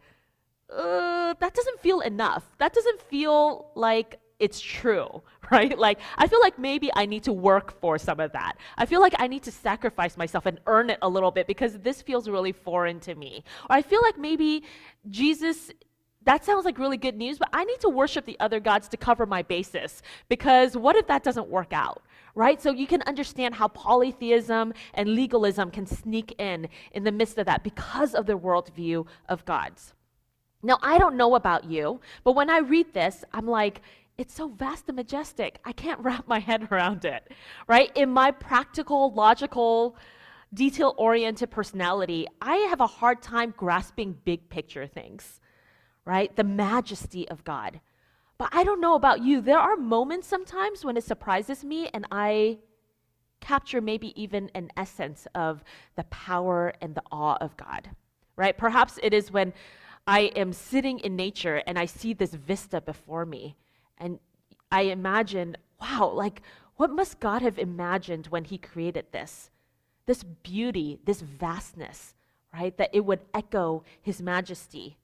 uh, 0.70 1.34
that 1.40 1.54
doesn't 1.54 1.80
feel 1.80 2.02
enough. 2.02 2.44
That 2.58 2.74
doesn't 2.74 3.02
feel 3.04 3.72
like 3.76 4.20
it's 4.40 4.60
true, 4.60 5.24
right? 5.52 5.80
Like, 5.80 6.00
I 6.18 6.28
feel 6.28 6.42
like 6.42 6.60
maybe 6.60 6.92
I 6.94 7.06
need 7.06 7.24
to 7.24 7.34
work 7.34 7.80
for 7.80 7.98
some 7.98 8.20
of 8.20 8.34
that. 8.34 8.58
I 8.78 8.86
feel 8.86 9.00
like 9.00 9.16
I 9.18 9.28
need 9.28 9.44
to 9.44 9.52
sacrifice 9.52 10.18
myself 10.18 10.46
and 10.46 10.60
earn 10.68 10.90
it 10.90 11.00
a 11.02 11.08
little 11.08 11.32
bit 11.32 11.48
because 11.48 11.80
this 11.80 12.02
feels 12.02 12.28
really 12.28 12.52
foreign 12.52 13.00
to 13.02 13.16
me. 13.16 13.46
Or 13.70 13.78
I 13.78 13.82
feel 13.82 14.02
like 14.02 14.18
maybe 14.18 14.64
Jesus 15.10 15.72
that 16.28 16.44
sounds 16.44 16.66
like 16.66 16.78
really 16.78 16.98
good 16.98 17.16
news, 17.16 17.38
but 17.38 17.48
I 17.54 17.64
need 17.64 17.80
to 17.80 17.90
worship 17.90 18.26
the 18.26 18.38
other 18.42 18.60
gods 18.60 18.90
to 18.90 18.98
cover 18.98 19.26
my 19.26 19.44
basis 19.44 20.02
because 20.28 20.76
what 20.76 20.98
if 20.98 21.08
that 21.08 21.24
doesn't 21.24 21.48
work 21.48 21.72
out? 21.72 22.02
Right? 22.38 22.62
So 22.62 22.72
you 22.72 22.86
can 22.86 23.02
understand 23.04 23.56
how 23.56 23.68
polytheism 23.70 24.74
and 24.94 25.10
legalism 25.10 25.72
can 25.72 25.88
sneak 25.88 26.36
in 26.38 26.68
in 26.92 27.04
the 27.04 27.12
midst 27.12 27.38
of 27.40 27.48
that 27.48 27.64
because 27.64 28.14
of 28.14 28.28
their 28.28 28.38
worldview 28.38 29.08
of 29.28 29.44
gods. 29.46 29.94
Now, 30.62 30.78
I 30.84 31.00
don't 31.00 31.18
know 31.18 31.34
about 31.34 31.66
you, 31.66 32.00
but 32.24 32.34
when 32.34 32.50
I 32.50 32.60
read 32.60 32.94
this, 32.94 33.24
I'm 33.34 33.48
like, 33.48 33.82
it's 34.20 34.36
so 34.36 34.50
vast 34.50 34.84
and 34.88 34.96
majestic. 34.96 35.60
I 35.66 35.72
can't 35.72 36.00
wrap 36.06 36.28
my 36.28 36.40
head 36.40 36.68
around 36.72 37.06
it, 37.06 37.24
right? 37.68 37.90
In 37.96 38.10
my 38.12 38.30
practical, 38.30 39.12
logical, 39.14 39.96
detail 40.54 40.94
oriented 40.98 41.50
personality, 41.50 42.28
I 42.40 42.58
have 42.70 42.82
a 42.82 42.88
hard 42.88 43.24
time 43.24 43.54
grasping 43.58 44.16
big 44.26 44.48
picture 44.50 44.86
things 44.86 45.42
right? 46.08 46.34
The 46.38 46.44
majesty 46.46 47.28
of 47.28 47.44
God. 47.44 47.82
But 48.38 48.50
I 48.52 48.64
don't 48.64 48.82
know 48.82 48.96
about 48.96 49.24
you. 49.24 49.42
There 49.42 49.60
are 49.60 49.76
moments 49.76 50.28
sometimes 50.28 50.86
when 50.86 50.98
it 50.98 51.04
surprises 51.04 51.64
me 51.64 51.90
and 51.94 52.06
I 52.12 52.60
capture 53.42 53.82
maybe 53.82 54.20
even 54.22 54.52
an 54.54 54.72
essence 54.78 55.28
of 55.34 55.64
the 55.96 56.04
power 56.06 56.74
and 56.82 56.96
the 56.96 57.04
awe 57.12 57.38
of 57.42 57.58
God, 57.58 57.90
right? 58.36 58.58
Perhaps 58.58 59.00
it 59.02 59.14
is 59.14 59.32
when 59.32 59.54
I 60.06 60.32
am 60.36 60.54
sitting 60.54 61.00
in 61.00 61.16
nature 61.16 61.62
and 61.66 61.78
I 61.78 61.86
see 61.86 62.14
this 62.14 62.34
vista 62.34 62.82
before 62.82 63.26
me 63.26 63.56
and 63.98 64.20
I 64.72 64.84
imagine, 64.84 65.58
wow, 65.80 66.12
like 66.14 66.42
what 66.76 66.92
must 66.92 67.20
God 67.20 67.42
have 67.42 67.58
imagined 67.58 68.28
when 68.28 68.46
He 68.46 68.58
created 68.58 69.06
this? 69.12 69.50
This 70.06 70.24
beauty, 70.24 71.00
this 71.06 71.22
vastness, 71.22 72.14
right? 72.54 72.78
That 72.78 72.92
it 72.94 73.04
would 73.04 73.22
echo 73.34 73.84
His 74.02 74.22
majesty. 74.22 74.98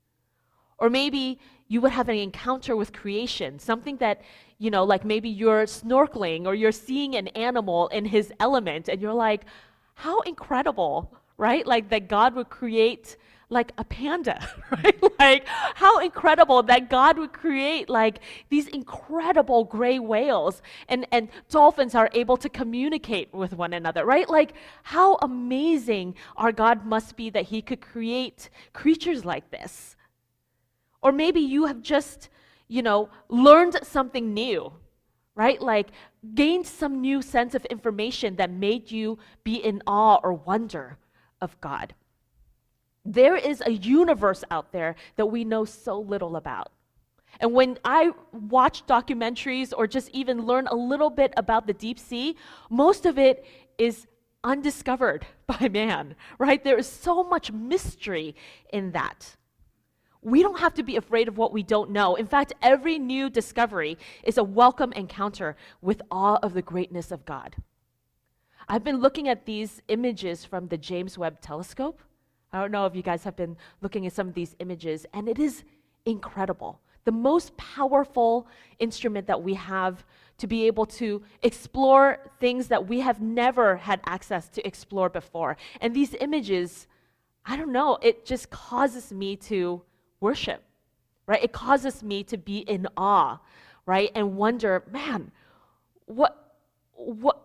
Or 0.83 0.89
maybe 0.89 1.39
you 1.69 1.79
would 1.79 1.93
have 1.93 2.09
an 2.09 2.17
encounter 2.17 2.75
with 2.75 2.91
creation, 2.91 3.57
something 3.57 3.95
that, 3.97 4.21
you 4.57 4.69
know, 4.69 4.83
like 4.83 5.05
maybe 5.05 5.29
you're 5.29 5.63
snorkeling 5.63 6.45
or 6.45 6.53
you're 6.53 6.73
seeing 6.73 7.15
an 7.15 7.29
animal 7.29 7.87
in 7.87 8.03
his 8.03 8.33
element, 8.41 8.89
and 8.89 9.01
you're 9.01 9.13
like, 9.13 9.45
how 9.93 10.19
incredible, 10.21 11.13
right? 11.37 11.65
Like 11.65 11.87
that 11.87 12.09
God 12.09 12.35
would 12.35 12.49
create 12.49 13.15
like 13.47 13.71
a 13.77 13.85
panda, 13.85 14.45
right? 14.71 15.01
like 15.19 15.47
how 15.47 15.99
incredible 15.99 16.63
that 16.63 16.89
God 16.89 17.17
would 17.17 17.31
create 17.31 17.89
like 17.89 18.19
these 18.49 18.67
incredible 18.67 19.63
gray 19.63 19.99
whales 19.99 20.61
and, 20.89 21.07
and 21.13 21.29
dolphins 21.49 21.95
are 21.95 22.09
able 22.11 22.35
to 22.35 22.49
communicate 22.49 23.33
with 23.33 23.53
one 23.53 23.71
another, 23.71 24.03
right? 24.05 24.29
Like 24.29 24.51
how 24.83 25.15
amazing 25.21 26.15
our 26.35 26.51
God 26.51 26.85
must 26.85 27.15
be 27.15 27.29
that 27.29 27.45
he 27.45 27.61
could 27.61 27.79
create 27.79 28.49
creatures 28.73 29.23
like 29.23 29.49
this. 29.49 29.92
Or 31.03 31.11
maybe 31.11 31.41
you 31.41 31.65
have 31.65 31.81
just, 31.81 32.29
you 32.69 32.81
know, 32.81 33.09
learned 33.27 33.77
something 33.83 34.33
new, 34.33 34.71
right? 35.35 35.61
Like 35.61 35.89
gained 36.33 36.65
some 36.65 37.01
new 37.01 37.21
sense 37.21 37.53
of 37.53 37.65
information 37.65 38.37
that 38.37 38.49
made 38.49 38.89
you 38.89 39.19
be 39.43 39.55
in 39.55 39.83
awe 39.85 40.19
or 40.23 40.33
wonder 40.33 40.97
of 41.41 41.59
God. 41.59 41.93
There 43.05 43.35
is 43.35 43.61
a 43.65 43.71
universe 43.71 44.45
out 44.49 44.71
there 44.71 44.95
that 45.17 45.25
we 45.25 45.43
know 45.43 45.65
so 45.65 45.99
little 45.99 46.37
about. 46.37 46.71
And 47.41 47.51
when 47.51 47.77
I 47.83 48.11
watch 48.31 48.85
documentaries 48.85 49.73
or 49.75 49.87
just 49.87 50.09
even 50.11 50.45
learn 50.45 50.67
a 50.67 50.75
little 50.75 51.09
bit 51.09 51.33
about 51.35 51.67
the 51.67 51.73
deep 51.73 51.99
sea, 51.99 52.37
most 52.69 53.05
of 53.05 53.17
it 53.17 53.43
is 53.77 54.07
undiscovered 54.41 55.25
by 55.47 55.67
man, 55.67 56.15
right? 56.37 56.63
There 56.63 56.77
is 56.77 56.87
so 56.87 57.23
much 57.23 57.51
mystery 57.51 58.35
in 58.71 58.93
that 58.93 59.35
we 60.23 60.41
don't 60.41 60.59
have 60.59 60.73
to 60.75 60.83
be 60.83 60.95
afraid 60.95 61.27
of 61.27 61.37
what 61.37 61.53
we 61.53 61.63
don't 61.63 61.91
know. 61.91 62.15
In 62.15 62.27
fact, 62.27 62.53
every 62.61 62.97
new 62.97 63.29
discovery 63.29 63.97
is 64.23 64.37
a 64.37 64.43
welcome 64.43 64.93
encounter 64.93 65.55
with 65.81 66.01
awe 66.09 66.39
of 66.41 66.53
the 66.53 66.61
greatness 66.61 67.11
of 67.11 67.25
God. 67.25 67.55
I've 68.67 68.83
been 68.83 69.01
looking 69.01 69.27
at 69.27 69.45
these 69.45 69.81
images 69.89 70.45
from 70.45 70.67
the 70.67 70.77
James 70.77 71.17
Webb 71.17 71.41
telescope. 71.41 72.01
I 72.51 72.61
don't 72.61 72.71
know 72.71 72.85
if 72.85 72.95
you 72.95 73.01
guys 73.01 73.23
have 73.23 73.35
been 73.35 73.57
looking 73.81 74.05
at 74.05 74.13
some 74.13 74.27
of 74.27 74.33
these 74.33 74.55
images, 74.59 75.05
and 75.13 75.27
it 75.27 75.39
is 75.39 75.63
incredible. 76.05 76.79
The 77.03 77.11
most 77.11 77.55
powerful 77.57 78.47
instrument 78.79 79.27
that 79.27 79.41
we 79.43 79.55
have 79.55 80.05
to 80.37 80.47
be 80.47 80.65
able 80.67 80.85
to 80.85 81.21
explore 81.41 82.19
things 82.39 82.67
that 82.67 82.87
we 82.87 83.01
have 83.01 83.21
never 83.21 83.75
had 83.75 83.99
access 84.05 84.47
to 84.49 84.65
explore 84.65 85.09
before. 85.09 85.57
And 85.81 85.93
these 85.93 86.15
images, 86.21 86.87
I 87.45 87.57
don't 87.57 87.71
know, 87.71 87.97
it 88.01 88.25
just 88.25 88.49
causes 88.49 89.11
me 89.11 89.35
to 89.37 89.81
worship, 90.23 90.63
right? 91.27 91.43
It 91.43 91.51
causes 91.51 92.01
me 92.01 92.23
to 92.23 92.37
be 92.37 92.59
in 92.59 92.87
awe, 92.97 93.39
right? 93.85 94.09
And 94.15 94.37
wonder, 94.37 94.83
man, 94.89 95.31
what, 96.05 96.55
what, 96.93 97.37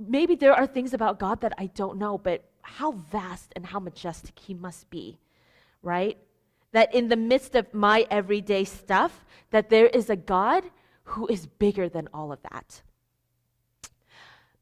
maybe 0.00 0.34
there 0.34 0.54
are 0.54 0.66
things 0.66 0.94
about 0.94 1.20
God 1.20 1.42
that 1.42 1.52
I 1.58 1.66
don't 1.66 1.98
know, 1.98 2.16
but 2.16 2.42
how 2.62 2.92
vast 2.92 3.52
and 3.54 3.66
how 3.66 3.78
majestic 3.78 4.38
He 4.38 4.54
must 4.54 4.88
be, 4.88 5.18
right? 5.82 6.16
That 6.72 6.94
in 6.94 7.08
the 7.08 7.16
midst 7.16 7.54
of 7.54 7.72
my 7.74 8.06
everyday 8.10 8.64
stuff, 8.64 9.24
that 9.50 9.68
there 9.68 9.86
is 9.86 10.08
a 10.08 10.16
God 10.16 10.64
who 11.04 11.26
is 11.26 11.46
bigger 11.46 11.88
than 11.88 12.08
all 12.14 12.32
of 12.32 12.40
that. 12.50 12.82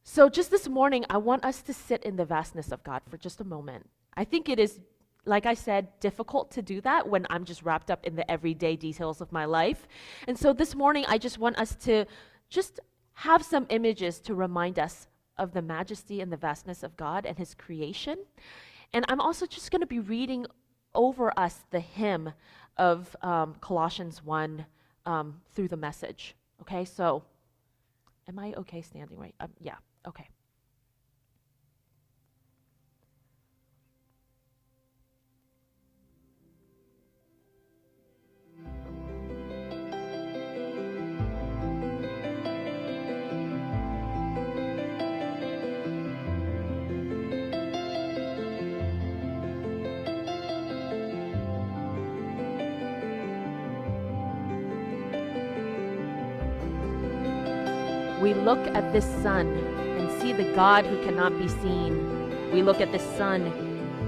So, 0.03 0.29
just 0.29 0.50
this 0.50 0.69
morning, 0.69 1.05
I 1.09 1.19
want 1.19 1.45
us 1.45 1.62
to 1.62 1.73
sit 1.73 2.03
in 2.03 2.17
the 2.17 2.25
vastness 2.25 2.73
of 2.73 2.83
God 2.83 3.03
for 3.09 3.17
just 3.17 3.41
a 3.41 3.45
moment. 3.45 3.89
I 4.17 4.25
think 4.25 4.49
it 4.49 4.59
is 4.59 4.81
like 5.25 5.47
I 5.47 5.55
said, 5.55 5.89
difficult 6.00 6.50
to 6.53 6.62
do 6.62 6.81
that 6.83 7.09
when 7.09 7.27
I'm 7.31 7.45
just 7.45 7.62
wrapped 7.62 7.91
up 7.91 8.05
in 8.05 8.17
the 8.17 8.29
everyday 8.31 8.77
details 8.77 9.21
of 9.21 9.33
my 9.33 9.45
life. 9.45 9.87
And 10.27 10.39
so 10.39 10.53
this 10.53 10.75
morning, 10.75 11.05
I 11.09 11.19
just 11.19 11.39
want 11.39 11.59
us 11.59 11.75
to 11.77 12.07
just 12.49 12.81
have 13.15 13.43
some 13.43 13.67
images 13.69 14.19
to 14.21 14.35
remind 14.35 14.79
us 14.79 15.09
of 15.37 15.53
the 15.53 15.62
majesty 15.62 16.21
and 16.21 16.33
the 16.33 16.37
vastness 16.37 16.83
of 16.83 16.97
God 16.97 17.27
and 17.27 17.39
His 17.39 17.55
creation. 17.55 18.19
And 18.93 19.05
I'm 19.09 19.21
also 19.21 19.47
just 19.47 19.71
going 19.71 19.81
to 19.81 19.87
be 19.87 20.00
reading 20.00 20.47
over 20.95 21.33
us 21.39 21.65
the 21.71 21.81
hymn 21.81 22.33
of 22.77 23.15
um, 23.23 23.55
Colossians 23.61 24.25
1 24.25 24.67
um, 25.07 25.41
through 25.55 25.69
the 25.69 25.77
message. 25.77 26.35
Okay, 26.62 26.85
so 26.85 27.23
am 28.29 28.39
I 28.39 28.53
okay 28.55 28.83
standing 28.83 29.19
right? 29.19 29.35
Um, 29.41 29.50
yeah, 29.61 29.77
okay. 30.07 30.29
We 58.31 58.37
look 58.37 58.65
at 58.77 58.93
this 58.93 59.07
son 59.25 59.49
and 59.49 60.23
see 60.23 60.33
the 60.33 60.55
God 60.55 60.87
who 60.87 61.03
cannot 61.03 61.37
be 61.37 61.49
seen. 61.49 62.53
We 62.53 62.63
look 62.63 62.81
at 62.81 62.93
this 62.93 63.03
son 63.17 63.43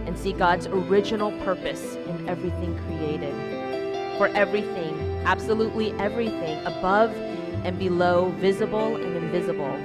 and 0.07 0.17
see 0.17 0.33
God's 0.33 0.69
original 0.69 1.33
purpose 1.41 1.97
in 1.97 2.29
everything 2.29 2.79
created. 2.87 3.35
For 4.19 4.29
everything, 4.29 4.95
absolutely 5.25 5.91
everything, 5.95 6.65
above 6.65 7.11
and 7.65 7.77
below, 7.81 8.31
visible 8.39 8.95
and 8.95 9.17
invisible, 9.17 9.77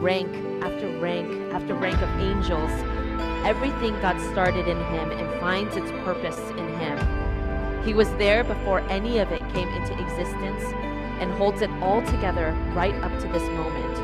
rank 0.00 0.34
after 0.64 0.88
rank 0.98 1.30
after 1.54 1.74
rank 1.74 2.02
of 2.02 2.08
angels, 2.18 2.72
everything 3.46 3.92
God 4.00 4.20
started 4.32 4.66
in 4.66 4.78
Him 4.86 5.12
and 5.12 5.40
finds 5.40 5.76
its 5.76 5.92
purpose 6.02 6.40
in 6.58 6.68
Him. 6.80 7.84
He 7.84 7.94
was 7.94 8.10
there 8.16 8.42
before 8.42 8.80
any 8.90 9.18
of 9.20 9.30
it 9.30 9.48
came 9.50 9.68
into 9.68 9.92
existence 10.02 10.93
and 11.24 11.32
holds 11.32 11.62
it 11.62 11.70
all 11.80 12.02
together 12.02 12.52
right 12.74 12.94
up 12.96 13.10
to 13.18 13.26
this 13.28 13.42
moment. 13.48 13.98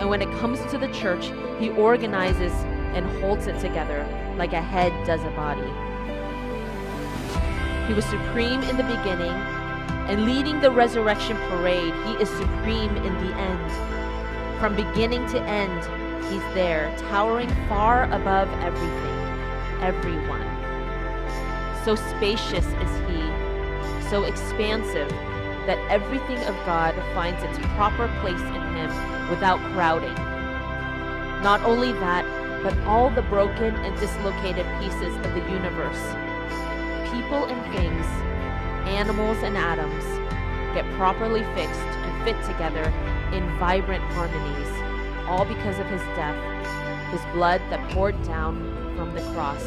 And 0.00 0.08
when 0.08 0.22
it 0.22 0.30
comes 0.38 0.60
to 0.70 0.78
the 0.78 0.86
church, 0.92 1.32
he 1.58 1.70
organizes 1.70 2.52
and 2.94 3.04
holds 3.20 3.48
it 3.48 3.58
together 3.58 4.06
like 4.36 4.52
a 4.52 4.62
head 4.62 4.92
does 5.04 5.20
a 5.24 5.30
body. 5.30 5.66
He 7.88 7.92
was 7.92 8.04
supreme 8.04 8.62
in 8.62 8.76
the 8.76 8.84
beginning, 8.84 9.34
and 10.06 10.26
leading 10.26 10.60
the 10.60 10.70
resurrection 10.70 11.36
parade, 11.48 11.92
he 12.06 12.12
is 12.22 12.28
supreme 12.28 12.96
in 12.98 13.14
the 13.14 13.34
end. 13.34 14.60
From 14.60 14.76
beginning 14.76 15.26
to 15.30 15.42
end, 15.42 15.82
he's 16.30 16.54
there, 16.54 16.94
towering 17.10 17.50
far 17.68 18.04
above 18.12 18.48
everything, 18.62 19.18
everyone. 19.82 20.46
So 21.84 21.96
spacious 21.96 22.64
is 22.64 23.10
he, 23.10 24.08
so 24.08 24.22
expansive 24.22 25.10
that 25.68 25.78
everything 25.90 26.38
of 26.44 26.54
God 26.64 26.94
finds 27.12 27.42
its 27.42 27.58
proper 27.76 28.08
place 28.22 28.40
in 28.40 28.62
Him 28.74 28.88
without 29.28 29.60
crowding. 29.74 30.14
Not 31.44 31.60
only 31.62 31.92
that, 31.92 32.24
but 32.62 32.74
all 32.86 33.10
the 33.10 33.20
broken 33.28 33.74
and 33.74 33.94
dislocated 34.00 34.64
pieces 34.80 35.14
of 35.14 35.34
the 35.34 35.44
universe, 35.52 36.00
people 37.12 37.44
and 37.44 37.76
things, 37.76 38.06
animals 38.88 39.36
and 39.42 39.58
atoms 39.58 40.04
get 40.72 40.90
properly 40.96 41.42
fixed 41.54 41.80
and 41.80 42.24
fit 42.24 42.42
together 42.50 42.88
in 43.36 43.44
vibrant 43.58 44.02
harmonies, 44.14 44.72
all 45.28 45.44
because 45.44 45.78
of 45.78 45.86
his 45.88 46.00
death, 46.16 47.12
his 47.12 47.20
blood 47.34 47.60
that 47.68 47.90
poured 47.90 48.16
down 48.22 48.56
from 48.96 49.12
the 49.12 49.20
cross. 49.34 49.66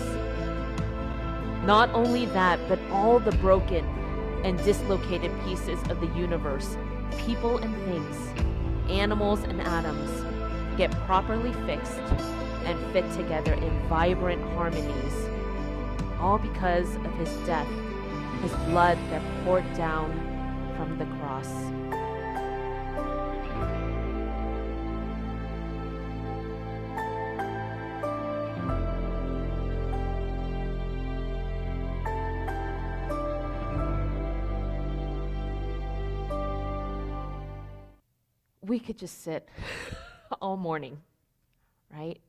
Not 1.64 1.92
only 1.94 2.26
that, 2.26 2.60
but 2.68 2.80
all 2.90 3.20
the 3.20 3.34
broken 3.34 3.86
and 4.44 4.58
dislocated 4.64 5.32
pieces 5.44 5.80
of 5.90 6.00
the 6.00 6.08
universe, 6.18 6.78
people 7.18 7.58
and 7.58 7.76
things, 7.86 8.18
animals 8.90 9.44
and 9.44 9.62
atoms, 9.62 10.10
get 10.78 10.92
properly 11.06 11.54
fixed 11.66 12.00
and 12.66 12.94
fit 12.94 13.10
together 13.14 13.54
in 13.54 13.88
vibrant 13.88 14.42
harmonies, 14.54 15.30
all 16.20 16.38
because 16.38 16.96
of 16.96 17.14
his 17.16 17.30
death, 17.46 17.68
his 18.42 18.52
blood 18.70 18.98
that 19.10 19.22
poured 19.44 19.66
down 19.74 20.12
from 20.78 20.98
the 20.98 21.06
cross. 21.18 21.48
We 38.72 38.80
could 38.80 38.98
just 38.98 39.22
sit 39.22 39.50
all 40.42 40.56
morning, 40.56 41.02
right? 41.94 42.22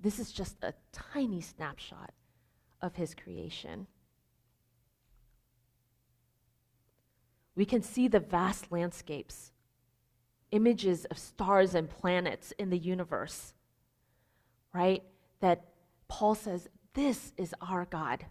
This 0.00 0.18
is 0.18 0.32
just 0.32 0.56
a 0.64 0.74
tiny 0.90 1.40
snapshot 1.40 2.10
of 2.80 2.96
his 2.96 3.14
creation. 3.14 3.86
We 7.54 7.64
can 7.64 7.82
see 7.82 8.08
the 8.08 8.18
vast 8.18 8.72
landscapes, 8.72 9.52
images 10.50 11.04
of 11.04 11.18
stars 11.18 11.76
and 11.76 11.88
planets 11.88 12.52
in 12.58 12.70
the 12.70 12.78
universe, 12.78 13.54
right? 14.74 15.04
That 15.38 15.66
Paul 16.08 16.34
says, 16.34 16.68
This 16.94 17.32
is 17.36 17.54
our 17.60 17.84
God. 17.84 18.26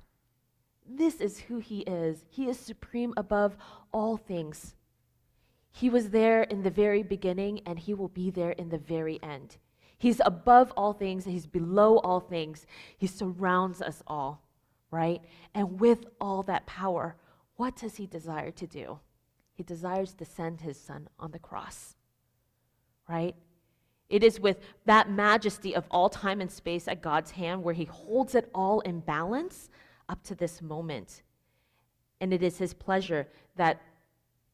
This 0.86 1.22
is 1.22 1.40
who 1.40 1.60
he 1.60 1.84
is. 1.84 2.26
He 2.28 2.50
is 2.50 2.60
supreme 2.60 3.14
above 3.16 3.56
all 3.94 4.18
things. 4.18 4.76
He 5.72 5.90
was 5.90 6.10
there 6.10 6.44
in 6.44 6.64
the 6.64 6.70
very 6.70 7.02
beginning, 7.02 7.62
and 7.66 7.80
he 7.80 7.94
will 7.94 8.10
be 8.10 8.30
there 8.30 8.52
in 8.52 8.70
the 8.70 8.78
very 8.78 9.20
end. 9.24 9.58
He's 9.98 10.22
above 10.26 10.74
all 10.76 10.94
things, 10.94 11.26
he's 11.26 11.46
below 11.46 12.00
all 12.00 12.20
things. 12.20 12.66
He 12.98 13.08
surrounds 13.08 13.82
us 13.82 14.02
all, 14.08 14.44
right? 14.90 15.22
And 15.54 15.80
with 15.80 16.06
all 16.20 16.44
that 16.44 16.66
power, 16.66 17.16
what 17.56 17.76
does 17.76 17.98
he 17.98 18.08
desire 18.08 18.52
to 18.52 18.68
do? 18.68 19.00
He 19.54 19.64
desires 19.64 20.14
to 20.16 20.26
send 20.26 20.62
his 20.62 20.80
son 20.80 21.08
on 21.20 21.32
the 21.32 21.40
cross, 21.40 21.96
right? 23.08 23.36
It 24.10 24.24
is 24.24 24.40
with 24.40 24.60
that 24.86 25.10
majesty 25.10 25.76
of 25.76 25.86
all 25.92 26.10
time 26.10 26.42
and 26.42 26.52
space 26.52 26.88
at 26.88 27.02
God's 27.02 27.32
hand 27.32 27.64
where 27.64 27.74
he 27.74 27.86
holds 27.86 28.36
it 28.36 28.50
all 28.54 28.82
in 28.82 29.00
balance 29.00 29.70
up 30.10 30.24
to 30.24 30.36
this 30.36 30.62
moment. 30.62 31.22
And 32.20 32.34
it 32.34 32.44
is 32.44 32.58
his 32.58 32.74
pleasure 32.74 33.28
that 33.56 33.82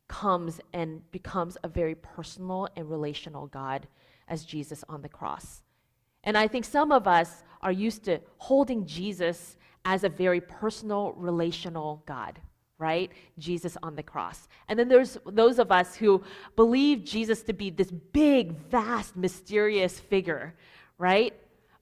comes 0.07 0.59
and 0.73 1.09
becomes 1.11 1.57
a 1.63 1.67
very 1.67 1.95
personal 1.95 2.67
and 2.75 2.89
relational 2.89 3.47
God 3.47 3.87
as 4.27 4.45
Jesus 4.45 4.83
on 4.89 5.01
the 5.01 5.09
cross. 5.09 5.61
And 6.23 6.37
I 6.37 6.47
think 6.47 6.65
some 6.65 6.91
of 6.91 7.07
us 7.07 7.43
are 7.61 7.71
used 7.71 8.03
to 8.05 8.19
holding 8.37 8.85
Jesus 8.85 9.57
as 9.85 10.03
a 10.03 10.09
very 10.09 10.41
personal, 10.41 11.13
relational 11.13 12.03
God, 12.05 12.39
right? 12.77 13.11
Jesus 13.39 13.77
on 13.81 13.95
the 13.95 14.03
cross. 14.03 14.47
And 14.67 14.77
then 14.77 14.89
there's 14.89 15.17
those 15.25 15.59
of 15.59 15.71
us 15.71 15.95
who 15.95 16.23
believe 16.55 17.05
Jesus 17.05 17.41
to 17.43 17.53
be 17.53 17.69
this 17.69 17.91
big, 17.91 18.51
vast, 18.69 19.15
mysterious 19.15 19.99
figure, 19.99 20.53
right? 20.97 21.33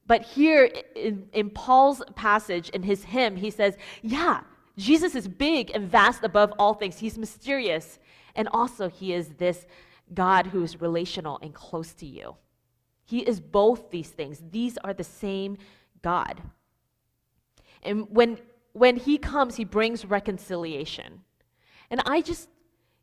But 0.08 0.22
here 0.22 0.70
in, 0.96 1.28
in 1.34 1.50
Paul's 1.50 2.04
passage, 2.16 2.70
in 2.70 2.84
his 2.84 3.04
hymn, 3.04 3.36
he 3.36 3.50
says, 3.50 3.76
Yeah, 4.04 4.42
Jesus 4.78 5.16
is 5.16 5.28
big 5.28 5.72
and 5.74 5.90
vast 5.90 6.24
above 6.24 6.54
all 6.60 6.74
things. 6.74 7.00
He's 7.00 7.18
mysterious. 7.18 7.98
And 8.36 8.48
also, 8.52 8.90
he 8.90 9.14
is 9.14 9.30
this 9.38 9.66
God 10.14 10.48
who 10.48 10.64
is 10.64 10.82
relational 10.82 11.40
and 11.42 11.54
close 11.54 11.94
to 11.94 12.06
you. 12.06 12.36
He 13.04 13.20
is 13.20 13.40
both 13.40 13.92
these 13.92 14.10
things. 14.10 14.42
These 14.52 14.78
are 14.80 14.94
the 14.94 15.04
same 15.04 15.58
God. 16.02 16.42
And 17.84 18.10
when, 18.10 18.40
when 18.74 18.98
He 18.98 19.18
comes, 19.18 19.56
He 19.56 19.64
brings 19.64 20.06
reconciliation. 20.06 21.22
And 21.90 22.02
I 22.06 22.22
just, 22.22 22.50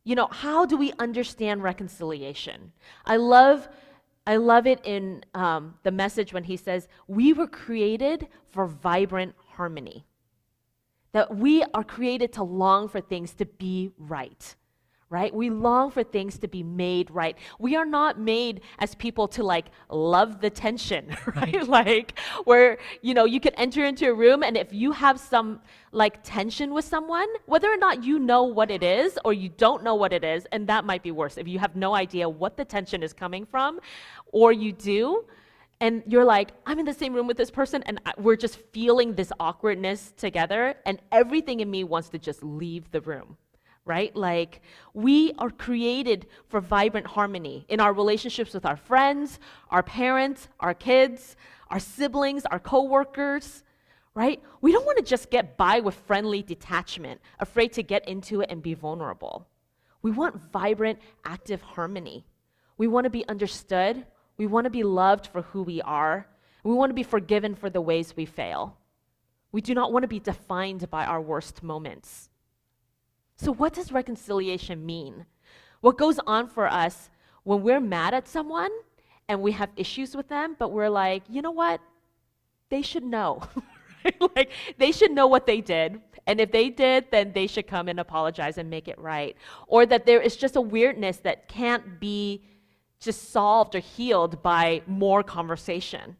you 0.04 0.16
know, 0.16 0.28
how 0.30 0.66
do 0.66 0.76
we 0.76 0.92
understand 0.98 1.62
reconciliation? 1.62 2.72
I 3.06 3.16
love. 3.16 3.68
I 4.24 4.36
love 4.36 4.68
it 4.68 4.80
in 4.84 5.24
um, 5.34 5.74
the 5.82 5.90
message 5.90 6.32
when 6.32 6.44
he 6.44 6.56
says, 6.56 6.86
We 7.08 7.32
were 7.32 7.48
created 7.48 8.28
for 8.50 8.68
vibrant 8.68 9.34
harmony. 9.54 10.06
That 11.10 11.36
we 11.36 11.64
are 11.74 11.82
created 11.82 12.32
to 12.34 12.44
long 12.44 12.88
for 12.88 13.00
things 13.00 13.34
to 13.34 13.46
be 13.46 13.90
right 13.98 14.54
right? 15.12 15.32
We 15.32 15.50
long 15.50 15.90
for 15.90 16.02
things 16.02 16.38
to 16.38 16.48
be 16.48 16.62
made 16.62 17.10
right. 17.10 17.36
We 17.58 17.76
are 17.76 17.84
not 17.84 18.18
made 18.18 18.62
as 18.78 18.94
people 18.94 19.28
to 19.28 19.44
like 19.44 19.66
love 19.90 20.40
the 20.40 20.48
tension, 20.48 21.14
right? 21.36 21.68
like 21.68 22.18
where, 22.44 22.78
you 23.02 23.12
know, 23.12 23.26
you 23.26 23.38
could 23.38 23.54
enter 23.58 23.84
into 23.84 24.08
a 24.08 24.14
room 24.14 24.42
and 24.42 24.56
if 24.56 24.72
you 24.72 24.90
have 24.92 25.20
some 25.20 25.60
like 25.92 26.22
tension 26.22 26.72
with 26.72 26.86
someone, 26.86 27.28
whether 27.44 27.70
or 27.70 27.76
not 27.76 28.02
you 28.02 28.18
know 28.18 28.44
what 28.44 28.70
it 28.70 28.82
is 28.82 29.18
or 29.22 29.34
you 29.34 29.50
don't 29.50 29.84
know 29.84 29.94
what 29.94 30.14
it 30.14 30.24
is, 30.24 30.46
and 30.50 30.66
that 30.66 30.86
might 30.86 31.02
be 31.02 31.10
worse 31.10 31.36
if 31.36 31.46
you 31.46 31.58
have 31.58 31.76
no 31.76 31.94
idea 31.94 32.26
what 32.26 32.56
the 32.56 32.64
tension 32.64 33.02
is 33.02 33.12
coming 33.12 33.44
from 33.44 33.78
or 34.32 34.50
you 34.50 34.72
do, 34.72 35.26
and 35.80 36.02
you're 36.06 36.24
like, 36.24 36.52
I'm 36.64 36.78
in 36.78 36.86
the 36.86 36.94
same 36.94 37.12
room 37.12 37.26
with 37.26 37.36
this 37.36 37.50
person, 37.50 37.82
and 37.82 38.00
we're 38.16 38.36
just 38.36 38.56
feeling 38.72 39.14
this 39.14 39.32
awkwardness 39.40 40.12
together, 40.16 40.76
and 40.86 41.00
everything 41.10 41.58
in 41.58 41.68
me 41.68 41.82
wants 41.82 42.08
to 42.10 42.18
just 42.18 42.42
leave 42.44 42.90
the 42.92 43.00
room 43.00 43.36
right? 43.84 44.14
Like, 44.14 44.60
we 44.94 45.32
are 45.38 45.50
created 45.50 46.26
for 46.48 46.60
vibrant 46.60 47.06
harmony 47.06 47.66
in 47.68 47.80
our 47.80 47.92
relationships 47.92 48.54
with 48.54 48.64
our 48.64 48.76
friends, 48.76 49.38
our 49.70 49.82
parents, 49.82 50.48
our 50.60 50.74
kids, 50.74 51.36
our 51.68 51.80
siblings, 51.80 52.44
our 52.46 52.60
coworkers, 52.60 53.64
right? 54.14 54.40
We 54.60 54.72
don't 54.72 54.86
want 54.86 54.98
to 54.98 55.04
just 55.04 55.30
get 55.30 55.56
by 55.56 55.80
with 55.80 55.94
friendly 55.94 56.42
detachment, 56.42 57.20
afraid 57.40 57.72
to 57.72 57.82
get 57.82 58.06
into 58.08 58.40
it 58.40 58.50
and 58.50 58.62
be 58.62 58.74
vulnerable. 58.74 59.48
We 60.02 60.10
want 60.10 60.52
vibrant, 60.52 60.98
active 61.24 61.62
harmony. 61.62 62.26
We 62.76 62.88
want 62.88 63.04
to 63.04 63.10
be 63.10 63.26
understood. 63.28 64.04
We 64.36 64.46
want 64.46 64.64
to 64.64 64.70
be 64.70 64.82
loved 64.82 65.28
for 65.28 65.42
who 65.42 65.62
we 65.62 65.80
are. 65.82 66.26
We 66.64 66.74
want 66.74 66.90
to 66.90 66.94
be 66.94 67.02
forgiven 67.02 67.54
for 67.54 67.70
the 67.70 67.80
ways 67.80 68.14
we 68.16 68.26
fail. 68.26 68.76
We 69.50 69.60
do 69.60 69.74
not 69.74 69.92
want 69.92 70.02
to 70.04 70.08
be 70.08 70.20
defined 70.20 70.88
by 70.90 71.04
our 71.04 71.20
worst 71.20 71.62
moments. 71.62 72.30
So, 73.42 73.52
what 73.52 73.72
does 73.72 73.90
reconciliation 73.90 74.86
mean? 74.86 75.26
What 75.80 75.98
goes 75.98 76.20
on 76.28 76.46
for 76.46 76.68
us 76.68 77.10
when 77.42 77.64
we're 77.64 77.80
mad 77.80 78.14
at 78.14 78.28
someone 78.28 78.70
and 79.26 79.42
we 79.42 79.50
have 79.50 79.68
issues 79.74 80.16
with 80.16 80.28
them, 80.28 80.54
but 80.60 80.70
we're 80.70 80.88
like, 80.88 81.24
you 81.28 81.42
know 81.42 81.50
what? 81.50 81.80
They 82.68 82.82
should 82.82 83.02
know. 83.02 83.42
like, 84.36 84.50
they 84.78 84.92
should 84.92 85.10
know 85.10 85.26
what 85.26 85.46
they 85.46 85.60
did. 85.60 86.00
And 86.28 86.40
if 86.40 86.52
they 86.52 86.70
did, 86.70 87.10
then 87.10 87.32
they 87.32 87.48
should 87.48 87.66
come 87.66 87.88
and 87.88 87.98
apologize 87.98 88.58
and 88.58 88.70
make 88.70 88.86
it 88.86 88.96
right. 88.96 89.36
Or 89.66 89.86
that 89.86 90.06
there 90.06 90.20
is 90.20 90.36
just 90.36 90.54
a 90.54 90.60
weirdness 90.60 91.16
that 91.24 91.48
can't 91.48 91.98
be 91.98 92.44
just 93.00 93.32
solved 93.32 93.74
or 93.74 93.80
healed 93.80 94.40
by 94.44 94.82
more 94.86 95.24
conversation, 95.24 96.16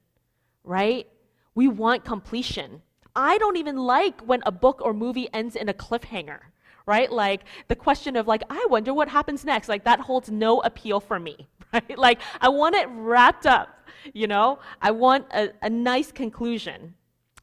right? 0.65 1.07
We 1.55 1.69
want 1.69 2.05
completion. 2.05 2.83
I 3.15 3.39
don't 3.39 3.59
even 3.59 3.77
like 3.77 4.23
when 4.23 4.43
a 4.45 4.51
book 4.51 4.81
or 4.83 4.93
movie 4.93 5.29
ends 5.33 5.55
in 5.55 5.69
a 5.69 5.75
cliffhanger 5.75 6.41
right? 6.87 7.11
Like 7.11 7.43
the 7.69 7.77
question 7.77 8.17
of 8.17 8.27
like, 8.27 8.43
I 8.51 8.67
wonder 8.69 8.93
what 8.95 9.09
happens 9.09 9.45
next. 9.45 9.69
Like 9.69 9.85
that 9.85 10.01
holds 10.01 10.31
no 10.31 10.61
appeal 10.61 11.01
for 11.01 11.19
me, 11.19 11.49
right? 11.73 11.99
Like 11.99 12.21
I 12.41 12.49
want 12.49 12.75
it 12.75 12.89
wrapped 12.91 13.47
up, 13.47 13.69
you 14.13 14.27
know? 14.27 14.59
I 14.81 14.91
want 14.91 15.27
a, 15.33 15.51
a 15.63 15.71
nice 15.71 16.13
conclusion. 16.13 16.95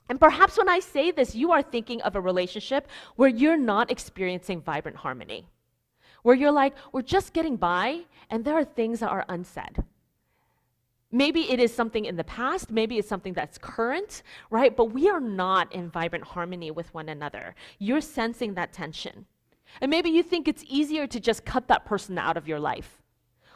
And 0.10 0.20
perhaps 0.20 0.58
when 0.58 0.68
I 0.68 0.80
say 0.80 1.12
this, 1.12 1.36
you 1.36 1.52
are 1.52 1.62
thinking 1.62 2.02
of 2.02 2.16
a 2.16 2.22
relationship 2.22 2.88
where 3.16 3.30
you're 3.30 3.58
not 3.58 3.92
experiencing 3.92 4.62
vibrant 4.62 4.98
harmony, 4.98 5.48
where 6.24 6.36
you're 6.36 6.52
like, 6.52 6.74
we're 6.92 7.04
just 7.04 7.32
getting 7.32 7.58
by, 7.58 8.02
and 8.30 8.44
there 8.44 8.56
are 8.56 8.66
things 8.66 9.02
that 9.02 9.10
are 9.10 9.24
unsaid. 9.30 9.84
Maybe 11.12 11.52
it 11.52 11.60
is 11.60 11.74
something 11.74 12.06
in 12.06 12.18
the 12.18 12.24
past, 12.24 12.70
maybe 12.70 13.00
it's 13.00 13.10
something 13.10 13.34
that's 13.34 13.58
current, 13.58 14.22
right? 14.52 14.76
But 14.76 14.94
we 14.94 15.10
are 15.10 15.20
not 15.20 15.74
in 15.74 15.90
vibrant 15.90 16.26
harmony 16.26 16.70
with 16.70 16.94
one 16.94 17.10
another. 17.10 17.56
You're 17.80 18.02
sensing 18.02 18.54
that 18.54 18.74
tension. 18.74 19.26
And 19.82 19.90
maybe 19.90 20.10
you 20.10 20.22
think 20.22 20.48
it's 20.48 20.64
easier 20.68 21.08
to 21.08 21.20
just 21.20 21.46
cut 21.46 21.68
that 21.68 21.86
person 21.86 22.18
out 22.20 22.38
of 22.38 22.48
your 22.48 22.60
life. 22.60 23.02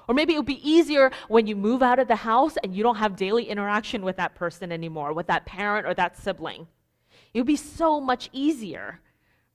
Or 0.07 0.15
maybe 0.15 0.33
it 0.33 0.37
would 0.37 0.45
be 0.45 0.69
easier 0.69 1.11
when 1.27 1.47
you 1.47 1.55
move 1.55 1.81
out 1.81 1.99
of 1.99 2.07
the 2.07 2.15
house 2.15 2.57
and 2.63 2.75
you 2.75 2.83
don't 2.83 2.97
have 2.97 3.15
daily 3.15 3.45
interaction 3.45 4.03
with 4.03 4.17
that 4.17 4.35
person 4.35 4.71
anymore, 4.71 5.13
with 5.13 5.27
that 5.27 5.45
parent 5.45 5.87
or 5.87 5.93
that 5.93 6.17
sibling. 6.17 6.67
It 7.33 7.39
would 7.39 7.47
be 7.47 7.55
so 7.55 8.01
much 8.01 8.29
easier, 8.33 8.99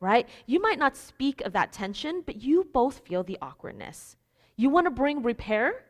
right? 0.01 0.29
You 0.47 0.61
might 0.61 0.79
not 0.79 0.97
speak 0.97 1.41
of 1.43 1.53
that 1.53 1.73
tension, 1.73 2.23
but 2.25 2.43
you 2.43 2.69
both 2.73 3.01
feel 3.01 3.23
the 3.23 3.39
awkwardness. 3.43 4.17
You 4.57 4.71
want 4.71 4.87
to 4.87 4.91
bring 4.91 5.23
repair, 5.23 5.85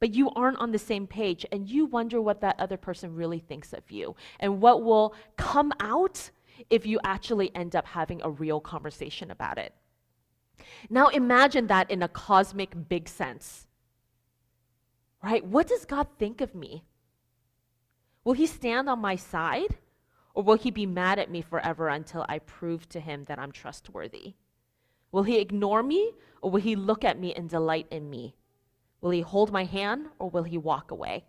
but 0.00 0.14
you 0.14 0.30
aren't 0.30 0.58
on 0.58 0.72
the 0.72 0.78
same 0.78 1.06
page, 1.06 1.46
and 1.50 1.68
you 1.68 1.86
wonder 1.86 2.20
what 2.20 2.40
that 2.40 2.58
other 2.58 2.76
person 2.76 3.14
really 3.14 3.38
thinks 3.38 3.72
of 3.72 3.90
you 3.90 4.14
and 4.40 4.60
what 4.60 4.82
will 4.82 5.14
come 5.36 5.72
out 5.80 6.30
if 6.70 6.86
you 6.86 6.98
actually 7.04 7.54
end 7.54 7.76
up 7.76 7.86
having 7.86 8.20
a 8.22 8.30
real 8.30 8.60
conversation 8.60 9.30
about 9.30 9.58
it. 9.58 9.74
Now 10.88 11.08
imagine 11.08 11.66
that 11.68 11.90
in 11.90 12.02
a 12.02 12.08
cosmic 12.08 12.88
big 12.88 13.08
sense. 13.08 13.66
Right? 15.22 15.44
What 15.44 15.66
does 15.66 15.84
God 15.84 16.06
think 16.18 16.40
of 16.40 16.54
me? 16.54 16.84
Will 18.24 18.34
he 18.34 18.46
stand 18.46 18.88
on 18.88 19.00
my 19.00 19.16
side? 19.16 19.76
Or 20.34 20.42
will 20.42 20.56
he 20.56 20.70
be 20.70 20.84
mad 20.84 21.18
at 21.18 21.30
me 21.30 21.40
forever 21.40 21.88
until 21.88 22.26
I 22.28 22.40
prove 22.40 22.88
to 22.90 23.00
him 23.00 23.24
that 23.24 23.38
I'm 23.38 23.52
trustworthy? 23.52 24.34
Will 25.10 25.22
he 25.22 25.38
ignore 25.38 25.82
me 25.82 26.12
or 26.42 26.50
will 26.50 26.60
he 26.60 26.76
look 26.76 27.04
at 27.04 27.18
me 27.18 27.34
and 27.34 27.48
delight 27.48 27.86
in 27.90 28.10
me? 28.10 28.34
Will 29.06 29.12
he 29.12 29.20
hold 29.20 29.52
my 29.52 29.62
hand 29.62 30.08
or 30.18 30.28
will 30.30 30.42
he 30.42 30.58
walk 30.58 30.90
away? 30.90 31.26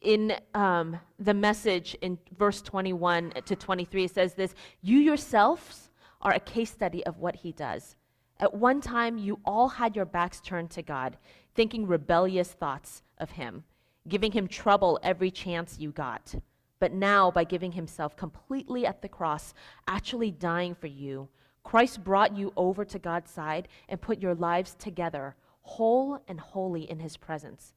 In 0.00 0.36
um, 0.54 1.00
the 1.18 1.34
message 1.34 1.96
in 2.00 2.16
verse 2.38 2.62
21 2.62 3.32
to 3.46 3.56
23, 3.56 4.04
it 4.04 4.14
says 4.14 4.34
this 4.34 4.54
You 4.82 4.98
yourselves 4.98 5.90
are 6.22 6.32
a 6.32 6.38
case 6.38 6.70
study 6.70 7.04
of 7.06 7.18
what 7.18 7.34
he 7.34 7.50
does. 7.50 7.96
At 8.38 8.54
one 8.54 8.80
time, 8.80 9.18
you 9.18 9.40
all 9.44 9.70
had 9.70 9.96
your 9.96 10.04
backs 10.04 10.40
turned 10.40 10.70
to 10.70 10.82
God, 10.82 11.16
thinking 11.56 11.88
rebellious 11.88 12.52
thoughts 12.52 13.02
of 13.18 13.32
him 13.32 13.64
giving 14.06 14.30
him 14.30 14.46
trouble 14.46 15.00
every 15.02 15.32
chance 15.32 15.80
you 15.80 15.90
got. 15.90 16.36
But 16.78 16.92
now, 16.92 17.32
by 17.32 17.42
giving 17.42 17.72
himself 17.72 18.16
completely 18.16 18.86
at 18.86 19.02
the 19.02 19.08
cross, 19.08 19.54
actually 19.88 20.30
dying 20.30 20.76
for 20.76 20.86
you, 20.86 21.28
Christ 21.64 22.04
brought 22.04 22.36
you 22.36 22.52
over 22.56 22.84
to 22.84 22.98
God's 22.98 23.30
side 23.30 23.68
and 23.88 24.00
put 24.00 24.22
your 24.22 24.34
lives 24.34 24.76
together, 24.78 25.34
whole 25.62 26.20
and 26.28 26.38
holy 26.38 26.88
in 26.88 27.00
his 27.00 27.16
presence. 27.16 27.72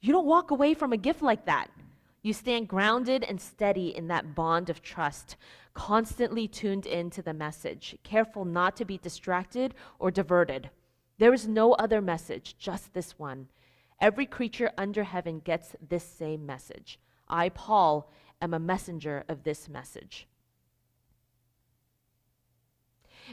You 0.00 0.12
don't 0.12 0.26
walk 0.26 0.50
away 0.50 0.74
from 0.74 0.92
a 0.92 0.98
gift 0.98 1.22
like 1.22 1.46
that. 1.46 1.68
You 2.22 2.34
stand 2.34 2.68
grounded 2.68 3.24
and 3.24 3.40
steady 3.40 3.96
in 3.96 4.08
that 4.08 4.34
bond 4.34 4.68
of 4.68 4.82
trust, 4.82 5.36
constantly 5.72 6.46
tuned 6.46 6.84
in 6.84 7.08
to 7.10 7.22
the 7.22 7.32
message, 7.32 7.96
careful 8.02 8.44
not 8.44 8.76
to 8.76 8.84
be 8.84 8.98
distracted 8.98 9.74
or 9.98 10.10
diverted. 10.10 10.70
There 11.18 11.32
is 11.32 11.48
no 11.48 11.72
other 11.74 12.00
message, 12.02 12.56
just 12.58 12.92
this 12.92 13.18
one. 13.18 13.48
Every 14.00 14.26
creature 14.26 14.70
under 14.76 15.04
heaven 15.04 15.40
gets 15.40 15.74
this 15.86 16.04
same 16.04 16.44
message. 16.44 16.98
I, 17.28 17.48
Paul, 17.50 18.10
am 18.40 18.54
a 18.54 18.58
messenger 18.58 19.24
of 19.28 19.44
this 19.44 19.68
message. 19.68 20.26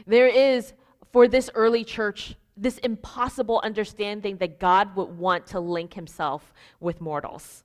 There 0.06 0.28
is, 0.28 0.72
for 1.12 1.28
this 1.28 1.50
early 1.54 1.84
church, 1.84 2.36
this 2.56 2.78
impossible 2.78 3.60
understanding 3.62 4.36
that 4.38 4.58
God 4.58 4.96
would 4.96 5.16
want 5.16 5.46
to 5.48 5.60
link 5.60 5.94
himself 5.94 6.52
with 6.80 7.00
mortals, 7.00 7.64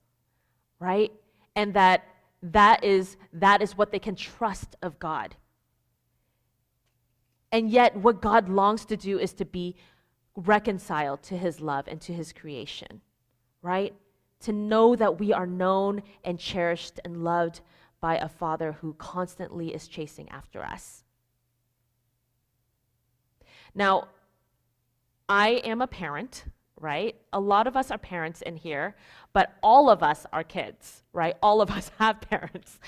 right? 0.79 1.11
And 1.55 1.73
that 1.73 2.03
that 2.43 2.83
is, 2.83 3.15
that 3.31 3.61
is 3.61 3.77
what 3.77 3.91
they 3.91 3.99
can 3.99 4.15
trust 4.15 4.75
of 4.81 4.99
God. 4.99 5.35
And 7.51 7.69
yet, 7.69 7.95
what 7.95 8.21
God 8.21 8.49
longs 8.49 8.85
to 8.85 8.97
do 8.97 9.17
is 9.17 9.33
to 9.33 9.45
be 9.45 9.75
reconciled 10.35 11.21
to 11.23 11.37
his 11.37 11.61
love 11.61 11.87
and 11.87 12.01
to 12.01 12.13
his 12.13 12.33
creation, 12.33 13.01
right? 13.61 13.93
To 14.41 14.51
know 14.51 14.95
that 14.95 15.19
we 15.19 15.31
are 15.31 15.45
known 15.45 16.01
and 16.23 16.37
cherished 16.39 16.99
and 17.05 17.23
loved 17.23 17.61
by 18.01 18.17
a 18.17 18.27
father 18.27 18.73
who 18.73 18.93
constantly 18.95 19.73
is 19.73 19.87
chasing 19.87 20.27
after 20.29 20.63
us. 20.63 21.02
Now, 23.75 24.09
I 25.27 25.61
am 25.63 25.81
a 25.81 25.87
parent, 25.87 26.45
right? 26.79 27.15
A 27.31 27.39
lot 27.39 27.67
of 27.67 27.75
us 27.75 27.91
are 27.91 27.97
parents 27.97 28.41
in 28.41 28.55
here, 28.57 28.95
but 29.31 29.53
all 29.63 29.89
of 29.89 30.03
us 30.03 30.25
are 30.33 30.43
kids, 30.43 31.03
right? 31.13 31.35
All 31.41 31.61
of 31.61 31.71
us 31.71 31.91
have 31.99 32.21
parents. 32.21 32.79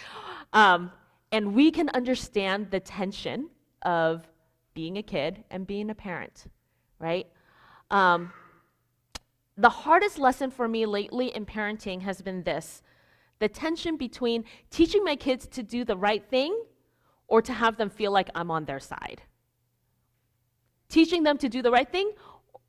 Um, 0.54 0.92
and 1.32 1.54
we 1.56 1.72
can 1.72 1.90
understand 1.90 2.72
the 2.72 2.80
tension 2.80 3.50
of 3.82 4.28
being 4.74 4.98
a 4.98 5.04
kid 5.04 5.44
and 5.50 5.66
being 5.66 5.90
a 5.90 5.96
parent, 5.96 6.46
right? 7.00 7.28
Um, 7.90 8.32
the 9.58 9.70
hardest 9.70 10.20
lesson 10.20 10.52
for 10.52 10.68
me 10.68 10.86
lately 10.86 11.28
in 11.28 11.46
parenting 11.46 12.02
has 12.02 12.22
been 12.22 12.44
this 12.44 12.82
the 13.40 13.50
tension 13.50 13.98
between 13.98 14.46
teaching 14.70 15.04
my 15.04 15.16
kids 15.16 15.46
to 15.46 15.62
do 15.62 15.84
the 15.84 15.98
right 15.98 16.24
thing 16.30 16.58
or 17.28 17.42
to 17.42 17.52
have 17.52 17.76
them 17.76 17.90
feel 17.90 18.12
like 18.12 18.30
I'm 18.34 18.50
on 18.50 18.64
their 18.64 18.80
side. 18.80 19.24
Teaching 20.90 21.24
them 21.24 21.38
to 21.38 21.50
do 21.50 21.62
the 21.62 21.72
right 21.72 21.90
thing 21.90 22.12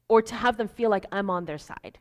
or 0.08 0.22
to 0.22 0.34
have 0.34 0.56
them 0.56 0.68
feel 0.68 0.90
like 0.90 1.06
I'm 1.12 1.30
on 1.30 1.44
their 1.44 1.58
side. 1.58 1.98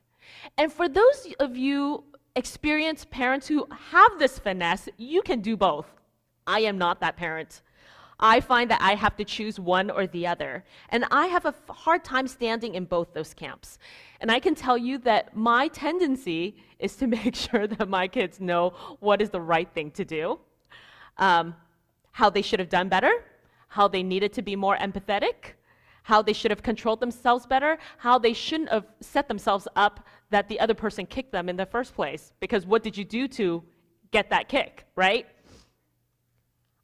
And 0.58 0.72
for 0.72 0.88
those 0.88 1.28
of 1.40 1.56
you 1.58 2.04
experienced 2.36 3.10
parents 3.10 3.48
who 3.48 3.68
have 3.92 4.20
this 4.20 4.40
finesse, 4.40 4.90
you 4.98 5.22
can 5.22 5.42
do 5.42 5.56
both. 5.56 5.88
I 6.48 6.62
am 6.62 6.78
not 6.78 7.00
that 7.02 7.16
parent. 7.16 7.62
I 8.20 8.40
find 8.40 8.72
that 8.72 8.82
I 8.82 8.96
have 8.96 9.16
to 9.18 9.26
choose 9.26 9.60
one 9.60 9.90
or 9.90 10.08
the 10.08 10.26
other. 10.28 10.64
And 10.90 11.06
I 11.12 11.28
have 11.28 11.46
a 11.46 11.54
hard 11.70 12.04
time 12.04 12.28
standing 12.28 12.76
in 12.76 12.86
both 12.86 13.14
those 13.14 13.34
camps. 13.34 13.78
And 14.22 14.32
I 14.32 14.40
can 14.40 14.56
tell 14.56 14.78
you 14.78 14.98
that 15.00 15.36
my 15.36 15.68
tendency 15.70 16.56
is 16.80 16.96
to 16.98 17.08
make 17.18 17.36
sure 17.36 17.68
that 17.68 17.90
my 17.90 18.08
kids 18.08 18.40
know 18.40 18.74
what 19.00 19.22
is 19.22 19.30
the 19.30 19.42
right 19.42 19.70
thing 19.74 19.92
to 19.92 20.06
do, 20.06 20.40
um, 21.18 21.56
how 22.12 22.30
they 22.30 22.42
should 22.42 22.60
have 22.60 22.70
done 22.70 22.88
better, 22.88 23.26
how 23.68 23.88
they 23.88 24.04
needed 24.04 24.32
to 24.34 24.42
be 24.42 24.56
more 24.56 24.78
empathetic, 24.78 25.56
how 26.06 26.22
they 26.22 26.34
should 26.34 26.52
have 26.52 26.62
controlled 26.62 27.00
themselves 27.00 27.48
better, 27.48 27.80
how 27.98 28.20
they 28.20 28.32
shouldn't 28.32 28.70
have 28.70 28.86
set 29.00 29.28
themselves 29.28 29.68
up 29.76 30.06
that 30.30 30.48
the 30.48 30.60
other 30.60 30.76
person 30.76 31.04
kicked 31.04 31.32
them 31.32 31.50
in 31.50 31.56
the 31.56 31.66
first 31.66 31.96
place. 31.96 32.32
Because 32.40 32.64
what 32.64 32.84
did 32.84 32.96
you 32.96 33.04
do 33.04 33.28
to 33.30 33.64
get 34.12 34.30
that 34.30 34.48
kick, 34.48 34.86
right? 34.96 35.26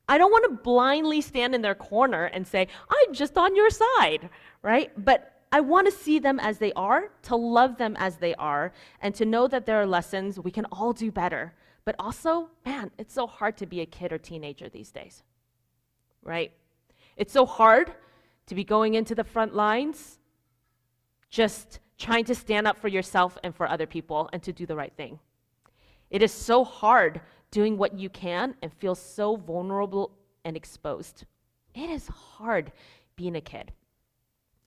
I 0.10 0.17
don't 0.17 0.31
want 0.31 0.45
to 0.45 0.63
blindly 0.63 1.21
stand 1.21 1.53
in 1.53 1.62
their 1.62 1.75
corner 1.75 2.25
and 2.25 2.47
say, 2.47 2.67
I'm 2.89 3.13
just 3.13 3.38
on 3.38 3.55
your 3.55 3.69
side, 3.69 4.27
right? 4.63 4.91
But 4.97 5.31
I 5.51 5.60
want 5.60 5.86
to 5.86 5.91
see 5.91 6.17
them 6.17 6.39
as 6.39 6.57
they 6.57 6.73
are, 6.73 7.12
to 7.23 7.36
love 7.36 7.77
them 7.77 7.95
as 7.99 8.17
they 8.17 8.34
are, 8.36 8.73
and 9.01 9.13
to 9.13 9.25
know 9.25 9.47
that 9.47 9.67
there 9.67 9.79
are 9.79 9.86
lessons 9.86 10.39
we 10.39 10.49
can 10.49 10.65
all 10.71 10.93
do 10.93 11.12
better. 11.12 11.53
But 11.86 11.95
also, 11.99 12.49
man, 12.65 12.89
it's 12.97 13.13
so 13.13 13.27
hard 13.27 13.55
to 13.57 13.67
be 13.67 13.81
a 13.81 13.86
kid 13.86 14.12
or 14.12 14.17
teenager 14.17 14.67
these 14.67 14.89
days, 14.89 15.21
right? 16.23 16.51
It's 17.17 17.34
so 17.34 17.45
hard 17.45 17.93
to 18.47 18.56
be 18.56 18.63
going 18.63 18.95
into 18.95 19.15
the 19.15 19.23
front 19.23 19.56
lines, 19.56 20.19
just 21.30 21.80
trying 21.97 22.25
to 22.25 22.36
stand 22.36 22.67
up 22.67 22.77
for 22.77 22.88
yourself 22.88 23.38
and 23.43 23.56
for 23.56 23.67
other 23.67 23.86
people 23.86 24.30
and 24.34 24.41
to 24.43 24.51
do 24.51 24.65
the 24.65 24.75
right 24.75 24.93
thing. 24.97 25.19
It 26.10 26.21
is 26.21 26.32
so 26.32 26.63
hard 26.63 27.21
doing 27.51 27.77
what 27.77 27.97
you 27.97 28.10
can 28.10 28.56
and 28.62 28.73
feel 28.73 28.95
so 28.95 29.36
vulnerable 29.36 30.12
and 30.43 30.58
exposed. 30.58 31.25
It 31.73 31.89
is 31.89 32.08
hard 32.08 32.71
being 33.15 33.36
a 33.36 33.41
kid. 33.41 33.71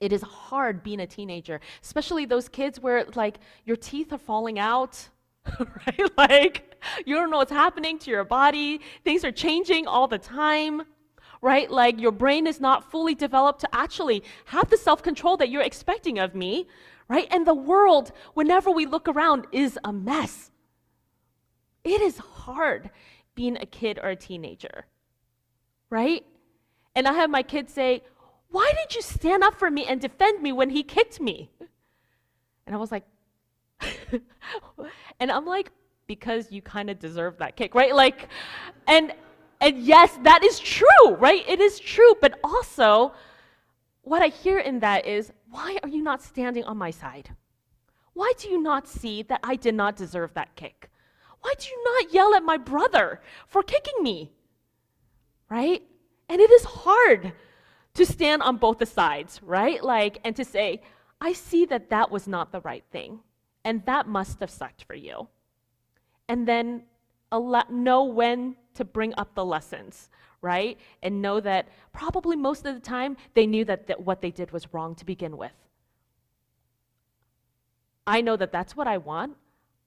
It 0.00 0.12
is 0.12 0.22
hard 0.22 0.82
being 0.82 1.00
a 1.00 1.06
teenager, 1.06 1.60
especially 1.82 2.24
those 2.24 2.48
kids 2.48 2.80
where 2.80 3.04
like 3.14 3.38
your 3.64 3.76
teeth 3.76 4.12
are 4.12 4.18
falling 4.18 4.58
out, 4.58 5.08
right? 5.58 6.10
Like 6.16 6.82
you 7.06 7.14
don't 7.14 7.30
know 7.30 7.38
what's 7.38 7.52
happening 7.52 7.98
to 8.00 8.10
your 8.10 8.24
body. 8.24 8.80
Things 9.02 9.24
are 9.24 9.32
changing 9.32 9.87
all 9.87 10.06
the 10.06 10.18
time, 10.18 10.82
right? 11.44 11.70
Like 11.70 12.00
your 12.00 12.11
brain 12.11 12.46
is 12.46 12.59
not 12.59 12.90
fully 12.90 13.14
developed 13.14 13.61
to 13.61 13.68
actually 13.70 14.24
have 14.46 14.70
the 14.70 14.78
self-control 14.78 15.37
that 15.37 15.50
you're 15.50 15.61
expecting 15.61 16.18
of 16.18 16.35
me, 16.35 16.66
right? 17.07 17.28
And 17.30 17.46
the 17.46 17.54
world, 17.54 18.12
whenever 18.33 18.70
we 18.70 18.87
look 18.87 19.07
around, 19.09 19.46
is 19.52 19.78
a 19.85 19.92
mess. 19.92 20.50
It 21.85 22.00
is 22.00 22.16
hard 22.16 22.88
being 23.35 23.59
a 23.59 23.66
kid 23.66 24.00
or 24.02 24.09
a 24.09 24.16
teenager, 24.16 24.87
right? 25.90 26.24
And 26.96 27.07
I 27.07 27.12
have 27.12 27.28
my 27.28 27.42
kids 27.42 27.74
say, 27.74 28.02
Why 28.48 28.72
did 28.80 28.96
you 28.96 29.02
stand 29.02 29.44
up 29.44 29.59
for 29.59 29.70
me 29.70 29.85
and 29.85 30.00
defend 30.00 30.42
me 30.42 30.50
when 30.50 30.70
he 30.70 30.83
kicked 30.83 31.20
me? 31.20 31.50
And 32.66 32.74
I 32.74 32.78
was 32.78 32.90
like, 32.90 33.04
and 35.20 35.30
I'm 35.30 35.44
like, 35.44 35.72
because 36.07 36.50
you 36.50 36.62
kind 36.62 36.88
of 36.88 36.98
deserve 36.98 37.37
that 37.38 37.54
kick, 37.54 37.74
right? 37.74 37.94
Like, 37.94 38.28
and 38.87 39.12
and 39.60 39.78
yes, 39.78 40.18
that 40.22 40.44
is 40.44 40.58
true, 40.58 41.14
right? 41.18 41.44
It 41.48 41.60
is 41.60 41.78
true, 41.78 42.14
but 42.20 42.38
also 42.44 43.14
what 44.02 44.22
I 44.22 44.28
hear 44.28 44.58
in 44.58 44.80
that 44.80 45.06
is, 45.06 45.32
why 45.50 45.78
are 45.82 45.88
you 45.88 46.02
not 46.02 46.22
standing 46.22 46.64
on 46.64 46.76
my 46.76 46.90
side? 46.90 47.30
Why 48.12 48.32
do 48.38 48.48
you 48.48 48.62
not 48.62 48.86
see 48.86 49.22
that 49.22 49.40
I 49.42 49.56
did 49.56 49.74
not 49.74 49.96
deserve 49.96 50.34
that 50.34 50.54
kick? 50.56 50.90
Why 51.40 51.52
do 51.58 51.68
you 51.68 51.84
not 51.84 52.12
yell 52.12 52.34
at 52.34 52.42
my 52.42 52.56
brother 52.56 53.20
for 53.46 53.62
kicking 53.62 54.02
me? 54.02 54.32
Right? 55.50 55.82
And 56.28 56.40
it 56.40 56.50
is 56.50 56.64
hard 56.64 57.32
to 57.94 58.06
stand 58.06 58.42
on 58.42 58.56
both 58.56 58.78
the 58.78 58.86
sides, 58.86 59.40
right? 59.42 59.82
Like, 59.82 60.18
and 60.24 60.34
to 60.36 60.44
say, 60.44 60.82
I 61.20 61.32
see 61.32 61.64
that 61.66 61.90
that 61.90 62.10
was 62.10 62.26
not 62.26 62.50
the 62.50 62.60
right 62.60 62.84
thing, 62.90 63.20
and 63.64 63.84
that 63.86 64.08
must 64.08 64.40
have 64.40 64.50
sucked 64.50 64.84
for 64.84 64.94
you. 64.94 65.28
And 66.28 66.46
then 66.48 66.84
Allow, 67.34 67.64
know 67.68 68.04
when 68.04 68.54
to 68.74 68.84
bring 68.84 69.14
up 69.16 69.34
the 69.34 69.44
lessons, 69.44 70.10
right? 70.42 70.78
And 71.02 71.22
know 71.22 71.40
that 71.40 71.68
probably 71.92 72.37
most 72.37 72.66
of 72.66 72.74
the 72.74 72.80
time 72.80 73.16
they 73.34 73.46
knew 73.46 73.64
that, 73.64 74.00
what 74.00 74.20
they 74.20 74.30
did 74.30 74.50
was 74.50 74.72
wrong 74.72 74.94
to 74.96 75.04
begin 75.04 75.37
with. 75.37 75.52
I 78.06 78.20
know 78.20 78.37
that 78.37 78.52
that's 78.52 78.76
what 78.76 78.87
I 78.87 78.98
want. 78.98 79.37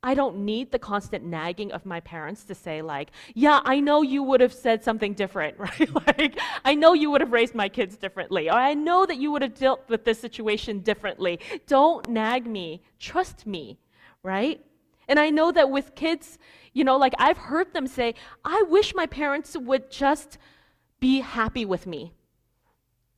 I 0.03 0.13
don't 0.13 0.45
need 0.45 0.71
the 0.71 0.79
constant 0.79 1.25
nagging 1.25 1.71
of 1.71 1.85
my 1.85 1.99
parents 1.99 2.43
to 2.45 2.55
say, 2.55 2.81
like, 2.81 3.09
yeah, 3.33 3.61
I 3.65 3.79
know 3.79 4.03
you 4.03 4.21
would 4.23 4.41
have 4.41 4.53
said 4.53 4.83
something 4.83 5.13
different, 5.13 5.57
right? 5.59 5.93
like, 6.07 6.39
I 6.63 6.75
know 6.75 6.93
you 6.93 7.11
would 7.11 7.21
have 7.21 7.31
raised 7.31 7.55
my 7.55 7.67
kids 7.67 7.97
differently, 7.97 8.49
or 8.49 8.53
I 8.53 8.73
know 8.73 9.05
that 9.05 9.17
you 9.17 9.31
would 9.31 9.41
have 9.41 9.55
dealt 9.55 9.87
with 9.89 10.05
this 10.05 10.19
situation 10.19 10.79
differently. 10.79 11.39
Don't 11.65 12.07
nag 12.09 12.45
me. 12.45 12.83
Trust 12.99 13.47
me, 13.47 13.79
right? 14.23 14.63
And 15.07 15.19
I 15.19 15.29
know 15.29 15.51
that 15.51 15.69
with 15.69 15.95
kids, 15.95 16.37
you 16.77 16.83
know, 16.83 16.95
like 16.95 17.15
I've 17.17 17.39
heard 17.39 17.73
them 17.73 17.87
say, 17.87 18.13
I 18.45 18.63
wish 18.69 18.93
my 18.93 19.07
parents 19.07 19.57
would 19.57 19.89
just 19.89 20.37
be 20.99 21.21
happy 21.21 21.65
with 21.65 21.87
me, 21.87 22.13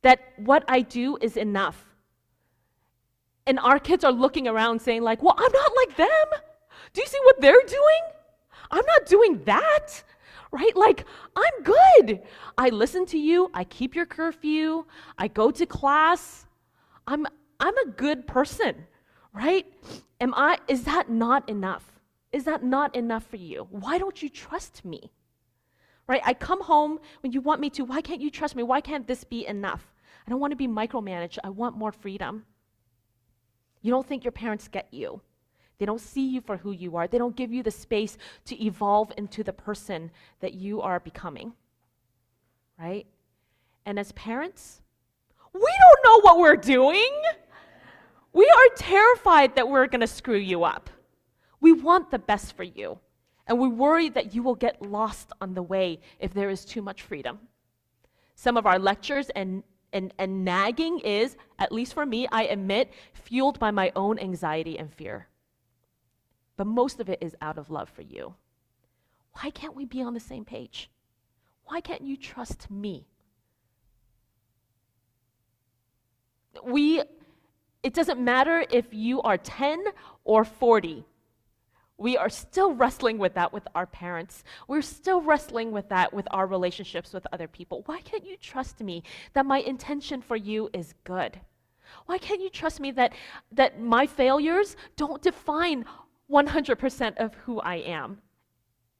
that 0.00 0.32
what 0.38 0.64
I 0.66 0.80
do 0.80 1.18
is 1.20 1.36
enough. 1.36 1.84
And 3.46 3.58
our 3.58 3.78
kids 3.78 4.02
are 4.02 4.12
looking 4.12 4.48
around 4.48 4.80
saying, 4.80 5.02
like, 5.02 5.22
well, 5.22 5.34
I'm 5.36 5.52
not 5.52 5.72
like 5.76 5.94
them. 5.94 6.40
Do 6.94 7.02
you 7.02 7.06
see 7.06 7.18
what 7.24 7.42
they're 7.42 7.66
doing? 7.66 8.02
I'm 8.70 8.86
not 8.86 9.04
doing 9.04 9.42
that, 9.44 10.04
right? 10.52 10.74
Like, 10.74 11.04
I'm 11.36 11.62
good. 11.62 12.22
I 12.56 12.70
listen 12.70 13.04
to 13.06 13.18
you. 13.18 13.50
I 13.52 13.64
keep 13.64 13.94
your 13.94 14.06
curfew. 14.06 14.86
I 15.18 15.28
go 15.28 15.50
to 15.50 15.66
class. 15.66 16.46
I'm, 17.06 17.26
I'm 17.58 17.76
a 17.76 17.90
good 17.90 18.26
person, 18.26 18.86
right? 19.34 19.66
Am 20.18 20.32
I, 20.34 20.60
is 20.66 20.84
that 20.84 21.10
not 21.10 21.46
enough? 21.46 21.99
Is 22.32 22.44
that 22.44 22.62
not 22.62 22.94
enough 22.94 23.26
for 23.26 23.36
you? 23.36 23.66
Why 23.70 23.98
don't 23.98 24.22
you 24.22 24.28
trust 24.28 24.84
me? 24.84 25.10
Right? 26.06 26.22
I 26.24 26.34
come 26.34 26.62
home 26.62 26.98
when 27.22 27.32
you 27.32 27.40
want 27.40 27.60
me 27.60 27.70
to. 27.70 27.84
Why 27.84 28.00
can't 28.00 28.20
you 28.20 28.30
trust 28.30 28.56
me? 28.56 28.62
Why 28.62 28.80
can't 28.80 29.06
this 29.06 29.24
be 29.24 29.46
enough? 29.46 29.86
I 30.26 30.30
don't 30.30 30.40
want 30.40 30.52
to 30.52 30.56
be 30.56 30.68
micromanaged. 30.68 31.38
I 31.42 31.50
want 31.50 31.76
more 31.76 31.92
freedom. 31.92 32.44
You 33.82 33.90
don't 33.90 34.06
think 34.06 34.24
your 34.24 34.32
parents 34.32 34.68
get 34.68 34.88
you. 34.90 35.20
They 35.78 35.86
don't 35.86 36.00
see 36.00 36.26
you 36.28 36.40
for 36.40 36.58
who 36.58 36.72
you 36.72 36.96
are. 36.96 37.08
They 37.08 37.16
don't 37.16 37.34
give 37.34 37.52
you 37.52 37.62
the 37.62 37.70
space 37.70 38.18
to 38.44 38.64
evolve 38.64 39.12
into 39.16 39.42
the 39.42 39.52
person 39.52 40.10
that 40.40 40.54
you 40.54 40.82
are 40.82 41.00
becoming. 41.00 41.54
Right? 42.78 43.06
And 43.86 43.98
as 43.98 44.12
parents, 44.12 44.82
we 45.54 45.60
don't 45.60 46.04
know 46.04 46.20
what 46.20 46.38
we're 46.38 46.56
doing. 46.56 47.10
We 48.32 48.44
are 48.44 48.76
terrified 48.76 49.56
that 49.56 49.68
we're 49.68 49.86
going 49.86 50.02
to 50.02 50.06
screw 50.06 50.36
you 50.36 50.64
up. 50.64 50.90
We 51.60 51.72
want 51.72 52.10
the 52.10 52.18
best 52.18 52.56
for 52.56 52.62
you. 52.62 52.98
And 53.46 53.58
we 53.58 53.68
worry 53.68 54.08
that 54.10 54.34
you 54.34 54.42
will 54.42 54.54
get 54.54 54.80
lost 54.80 55.32
on 55.40 55.54
the 55.54 55.62
way 55.62 56.00
if 56.20 56.32
there 56.32 56.50
is 56.50 56.64
too 56.64 56.82
much 56.82 57.02
freedom. 57.02 57.40
Some 58.34 58.56
of 58.56 58.66
our 58.66 58.78
lectures 58.78 59.28
and, 59.30 59.62
and, 59.92 60.14
and 60.18 60.44
nagging 60.44 61.00
is, 61.00 61.36
at 61.58 61.72
least 61.72 61.94
for 61.94 62.06
me, 62.06 62.28
I 62.30 62.44
admit, 62.44 62.92
fueled 63.12 63.58
by 63.58 63.70
my 63.70 63.92
own 63.96 64.18
anxiety 64.18 64.78
and 64.78 64.92
fear 64.92 65.26
but 66.60 66.66
most 66.66 67.00
of 67.00 67.08
it 67.08 67.16
is 67.22 67.34
out 67.40 67.56
of 67.56 67.70
love 67.70 67.88
for 67.88 68.02
you. 68.02 68.34
Why 69.32 69.48
can't 69.48 69.74
we 69.74 69.86
be 69.86 70.02
on 70.02 70.12
the 70.12 70.20
same 70.20 70.44
page? 70.44 70.90
Why 71.64 71.80
can't 71.80 72.02
you 72.02 72.18
trust 72.18 72.70
me? 72.70 73.06
We, 76.62 77.02
it 77.82 77.94
doesn't 77.94 78.20
matter 78.20 78.62
if 78.70 78.92
you 78.92 79.22
are 79.22 79.38
10 79.38 79.82
or 80.24 80.44
40. 80.44 81.06
We 82.00 82.16
are 82.16 82.30
still 82.30 82.72
wrestling 82.72 83.18
with 83.18 83.34
that 83.34 83.52
with 83.52 83.68
our 83.74 83.84
parents. 83.84 84.42
We're 84.66 84.80
still 84.80 85.20
wrestling 85.20 85.70
with 85.70 85.90
that 85.90 86.14
with 86.14 86.26
our 86.30 86.46
relationships 86.46 87.12
with 87.12 87.26
other 87.30 87.46
people. 87.46 87.82
Why 87.84 88.00
can't 88.00 88.24
you 88.24 88.38
trust 88.38 88.80
me 88.80 89.02
that 89.34 89.44
my 89.44 89.58
intention 89.58 90.22
for 90.22 90.34
you 90.34 90.70
is 90.72 90.94
good? 91.04 91.38
Why 92.06 92.16
can't 92.16 92.40
you 92.40 92.48
trust 92.48 92.80
me 92.80 92.90
that, 92.92 93.12
that 93.52 93.82
my 93.82 94.06
failures 94.06 94.76
don't 94.96 95.20
define 95.20 95.84
100% 96.30 97.18
of 97.18 97.34
who 97.34 97.60
I 97.60 97.76
am? 97.76 98.22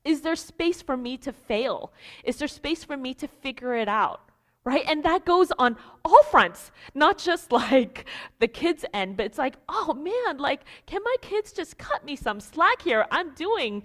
Is 0.05 0.21
there 0.21 0.37
space 0.37 0.83
for 0.83 0.99
me 0.99 1.17
to 1.19 1.33
fail? 1.33 1.95
Is 2.23 2.37
there 2.37 2.49
space 2.49 2.85
for 2.85 2.99
me 2.99 3.15
to 3.15 3.27
figure 3.27 3.75
it 3.77 3.89
out? 3.89 4.30
Right? 4.63 4.85
And 4.87 5.03
that 5.05 5.25
goes 5.25 5.51
on 5.59 5.77
all 6.05 6.23
fronts, 6.25 6.71
not 6.95 7.17
just 7.19 7.51
like 7.53 8.07
the 8.39 8.49
kids' 8.49 8.85
end, 8.93 9.17
but 9.17 9.27
it's 9.27 9.39
like, 9.39 9.57
oh 9.69 9.95
man, 9.95 10.39
like, 10.39 10.63
can 10.87 11.03
my 11.03 11.17
kids 11.23 11.53
just 11.53 11.79
cut 11.79 12.05
me 12.05 12.15
some 12.17 12.41
slack 12.41 12.83
here? 12.83 13.07
I'm 13.11 13.35
doing 13.35 13.83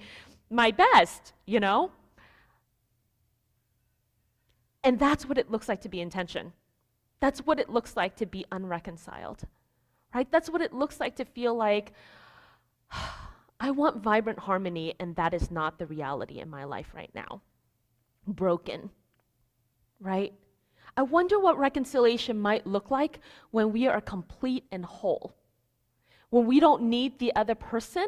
my 0.50 0.72
best, 0.72 1.34
you 1.46 1.60
know? 1.60 1.92
And 4.84 5.00
that's 5.00 5.26
what 5.26 5.38
it 5.38 5.50
looks 5.50 5.68
like 5.68 5.82
to 5.82 5.90
be 5.90 6.02
in 6.02 6.10
tension. 6.10 6.54
That's 7.20 7.40
what 7.40 7.60
it 7.60 7.70
looks 7.70 7.96
like 7.98 8.16
to 8.18 8.26
be 8.26 8.46
unreconciled, 8.52 9.44
right? 10.14 10.30
That's 10.32 10.50
what 10.50 10.62
it 10.62 10.74
looks 10.74 11.00
like 11.00 11.16
to 11.16 11.26
feel 11.26 11.56
like, 11.56 11.94
I 13.60 13.72
want 13.72 14.04
vibrant 14.04 14.40
harmony, 14.40 14.94
and 15.00 15.16
that 15.16 15.34
is 15.34 15.50
not 15.50 15.80
the 15.80 15.86
reality 15.86 16.40
in 16.40 16.50
my 16.50 16.66
life 16.66 16.92
right 16.94 17.10
now. 17.16 17.42
Broken, 18.28 18.92
right? 20.00 20.34
I 20.98 21.02
wonder 21.02 21.40
what 21.40 21.58
reconciliation 21.58 22.40
might 22.40 22.66
look 22.66 22.90
like 22.90 23.20
when 23.52 23.74
we 23.74 23.88
are 23.88 24.00
complete 24.00 24.64
and 24.72 24.86
whole. 24.86 25.36
When 26.30 26.46
we 26.46 26.60
don't 26.60 26.84
need 26.84 27.20
the 27.20 27.36
other 27.36 27.56
person 27.56 28.08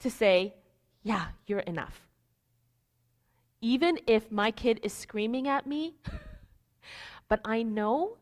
to 0.00 0.10
say, 0.10 0.54
Yeah, 1.02 1.26
you're 1.46 1.60
enough. 1.60 2.06
Even 3.60 3.98
if 4.06 4.32
my 4.32 4.50
kid 4.50 4.80
is 4.82 4.92
screaming 4.92 5.48
at 5.48 5.66
me, 5.66 5.94
but 7.28 7.40
I 7.44 7.62
know 7.62 8.16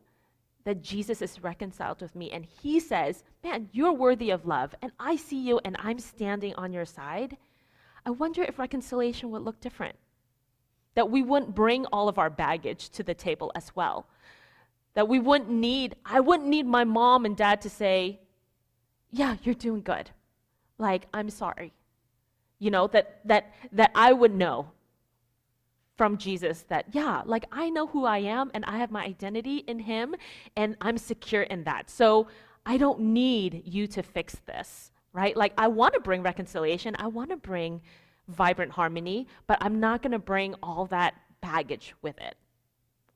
that 0.63 0.81
Jesus 0.81 1.21
is 1.21 1.41
reconciled 1.43 2.01
with 2.01 2.15
me 2.15 2.29
and 2.31 2.45
he 2.45 2.79
says, 2.79 3.23
Man, 3.43 3.69
you're 3.71 3.93
worthy 3.93 4.29
of 4.29 4.45
love, 4.45 4.75
and 4.81 4.91
I 4.99 5.15
see 5.15 5.39
you 5.39 5.59
and 5.63 5.75
I'm 5.79 5.99
standing 5.99 6.53
on 6.55 6.73
your 6.73 6.85
side, 6.85 7.37
I 8.05 8.09
wonder 8.09 8.43
if 8.43 8.59
reconciliation 8.59 9.31
would 9.31 9.43
look 9.43 9.59
different. 9.61 9.95
That 10.95 11.09
we 11.09 11.21
wouldn't 11.21 11.55
bring 11.55 11.85
all 11.87 12.09
of 12.09 12.17
our 12.17 12.29
baggage 12.29 12.89
to 12.89 13.03
the 13.03 13.13
table 13.13 13.51
as 13.55 13.75
well. 13.75 14.07
That 14.93 15.07
we 15.07 15.19
wouldn't 15.19 15.49
need, 15.49 15.95
I 16.05 16.19
wouldn't 16.19 16.49
need 16.49 16.65
my 16.65 16.83
mom 16.83 17.25
and 17.25 17.35
dad 17.35 17.61
to 17.61 17.69
say, 17.69 18.19
Yeah, 19.09 19.37
you're 19.43 19.55
doing 19.55 19.81
good. 19.81 20.11
Like, 20.77 21.07
I'm 21.13 21.29
sorry. 21.29 21.73
You 22.59 22.71
know, 22.71 22.87
that, 22.87 23.21
that, 23.25 23.53
that 23.71 23.91
I 23.95 24.13
would 24.13 24.35
know 24.35 24.71
from 26.01 26.17
Jesus 26.17 26.63
that, 26.69 26.85
yeah, 26.91 27.21
like 27.25 27.45
I 27.51 27.69
know 27.69 27.85
who 27.85 28.05
I 28.05 28.17
am 28.17 28.49
and 28.53 28.65
I 28.65 28.77
have 28.77 28.89
my 28.89 29.03
identity 29.03 29.57
in 29.67 29.77
Him 29.79 30.15
and 30.55 30.75
I'm 30.81 30.97
secure 30.97 31.43
in 31.43 31.63
that. 31.65 31.91
So 31.91 32.27
I 32.65 32.77
don't 32.77 32.99
need 32.99 33.61
you 33.65 33.85
to 33.87 34.01
fix 34.01 34.35
this, 34.47 34.91
right? 35.13 35.37
Like 35.37 35.53
I 35.57 35.67
want 35.67 35.93
to 35.93 35.99
bring 35.99 36.23
reconciliation, 36.23 36.95
I 36.97 37.05
want 37.05 37.29
to 37.29 37.37
bring 37.37 37.81
vibrant 38.31 38.71
harmony, 38.71 39.27
but 39.47 39.57
I'm 39.61 39.79
not 39.79 40.01
going 40.01 40.11
to 40.11 40.19
bring 40.19 40.55
all 40.63 40.85
that 40.87 41.15
baggage 41.41 41.93
with 42.01 42.17
it, 42.19 42.35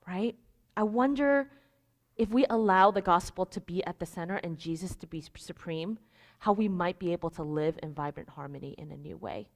right? 0.08 0.36
I 0.78 0.84
wonder 0.84 1.48
if 2.18 2.30
we 2.30 2.46
allow 2.50 2.92
the 2.92 3.02
gospel 3.02 3.46
to 3.46 3.62
be 3.62 3.84
at 3.86 4.00
the 4.00 4.06
center 4.06 4.38
and 4.38 4.58
Jesus 4.58 4.96
to 4.98 5.08
be 5.08 5.24
supreme, 5.36 6.00
how 6.40 6.54
we 6.54 6.68
might 6.68 7.00
be 7.00 7.12
able 7.12 7.30
to 7.32 7.44
live 7.44 7.78
in 7.84 7.94
vibrant 7.94 8.30
harmony 8.30 8.76
in 8.78 8.92
a 8.92 8.98
new 8.98 9.18
way. 9.18 9.48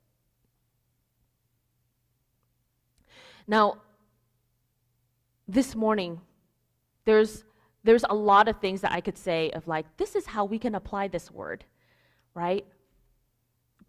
Now, 3.47 3.77
this 5.47 5.75
morning, 5.75 6.21
there's, 7.05 7.43
there's 7.83 8.05
a 8.09 8.13
lot 8.13 8.47
of 8.47 8.59
things 8.59 8.81
that 8.81 8.91
I 8.91 9.01
could 9.01 9.17
say 9.17 9.49
of 9.51 9.67
like, 9.67 9.85
this 9.97 10.15
is 10.15 10.27
how 10.27 10.45
we 10.45 10.59
can 10.59 10.75
apply 10.75 11.07
this 11.07 11.31
word, 11.31 11.65
right? 12.35 12.65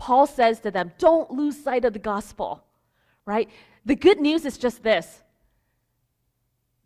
Paul 0.01 0.27
says 0.27 0.61
to 0.61 0.71
them, 0.71 0.93
don't 0.97 1.31
lose 1.31 1.63
sight 1.63 1.85
of 1.85 1.93
the 1.93 1.99
gospel, 1.99 2.65
right? 3.27 3.51
The 3.85 3.95
good 3.95 4.19
news 4.19 4.47
is 4.47 4.57
just 4.57 4.83
this 4.83 5.23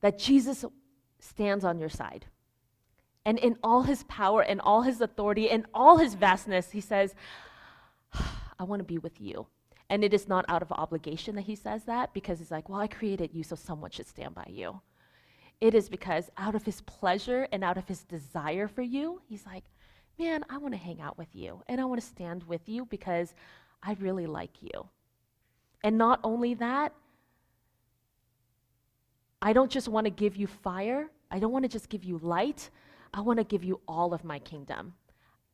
that 0.00 0.18
Jesus 0.18 0.64
stands 1.20 1.64
on 1.64 1.78
your 1.78 1.88
side. 1.88 2.26
And 3.24 3.38
in 3.38 3.56
all 3.62 3.84
his 3.84 4.02
power 4.02 4.42
and 4.42 4.60
all 4.60 4.82
his 4.82 5.00
authority 5.00 5.48
and 5.48 5.64
all 5.72 5.96
his 5.96 6.14
vastness, 6.14 6.72
he 6.72 6.80
says, 6.80 7.14
I 8.58 8.64
want 8.64 8.80
to 8.80 8.84
be 8.84 8.98
with 8.98 9.20
you. 9.20 9.46
And 9.88 10.02
it 10.02 10.12
is 10.12 10.26
not 10.26 10.44
out 10.48 10.62
of 10.62 10.72
obligation 10.72 11.36
that 11.36 11.42
he 11.42 11.54
says 11.54 11.84
that 11.84 12.12
because 12.14 12.40
he's 12.40 12.50
like, 12.50 12.68
well, 12.68 12.80
I 12.80 12.88
created 12.88 13.30
you, 13.32 13.44
so 13.44 13.54
someone 13.54 13.92
should 13.92 14.08
stand 14.08 14.34
by 14.34 14.48
you. 14.50 14.80
It 15.60 15.74
is 15.74 15.88
because 15.88 16.30
out 16.36 16.56
of 16.56 16.64
his 16.64 16.80
pleasure 16.80 17.46
and 17.52 17.62
out 17.62 17.78
of 17.78 17.86
his 17.86 18.02
desire 18.02 18.66
for 18.66 18.82
you, 18.82 19.22
he's 19.28 19.46
like, 19.46 19.64
man, 20.18 20.44
I 20.48 20.58
want 20.58 20.74
to 20.74 20.78
hang 20.78 21.00
out 21.00 21.18
with 21.18 21.28
you 21.32 21.62
and 21.66 21.80
I 21.80 21.84
want 21.84 22.00
to 22.00 22.06
stand 22.06 22.44
with 22.44 22.68
you 22.68 22.86
because 22.86 23.34
I 23.82 23.96
really 24.00 24.26
like 24.26 24.62
you. 24.62 24.88
And 25.82 25.98
not 25.98 26.20
only 26.24 26.54
that, 26.54 26.92
I 29.42 29.52
don't 29.52 29.70
just 29.70 29.88
want 29.88 30.06
to 30.06 30.10
give 30.10 30.36
you 30.36 30.46
fire, 30.46 31.10
I 31.30 31.38
don't 31.38 31.52
want 31.52 31.64
to 31.64 31.68
just 31.68 31.88
give 31.90 32.04
you 32.04 32.18
light, 32.18 32.70
I 33.12 33.20
want 33.20 33.38
to 33.38 33.44
give 33.44 33.62
you 33.62 33.80
all 33.86 34.14
of 34.14 34.24
my 34.24 34.38
kingdom. 34.38 34.94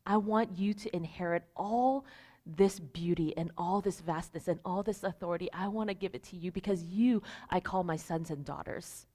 I 0.06 0.16
want 0.16 0.56
you 0.56 0.72
to 0.74 0.96
inherit 0.96 1.42
all 1.56 2.04
this 2.46 2.78
beauty 2.78 3.36
and 3.36 3.50
all 3.58 3.80
this 3.80 4.00
vastness 4.00 4.48
and 4.48 4.60
all 4.64 4.82
this 4.82 5.02
authority. 5.02 5.50
I 5.52 5.68
want 5.68 5.88
to 5.88 5.94
give 5.94 6.14
it 6.14 6.22
to 6.24 6.36
you 6.36 6.50
because 6.52 6.84
you 6.84 7.22
I 7.50 7.60
call 7.60 7.84
my 7.84 7.96
sons 7.96 8.30
and 8.30 8.44
daughters. 8.44 9.06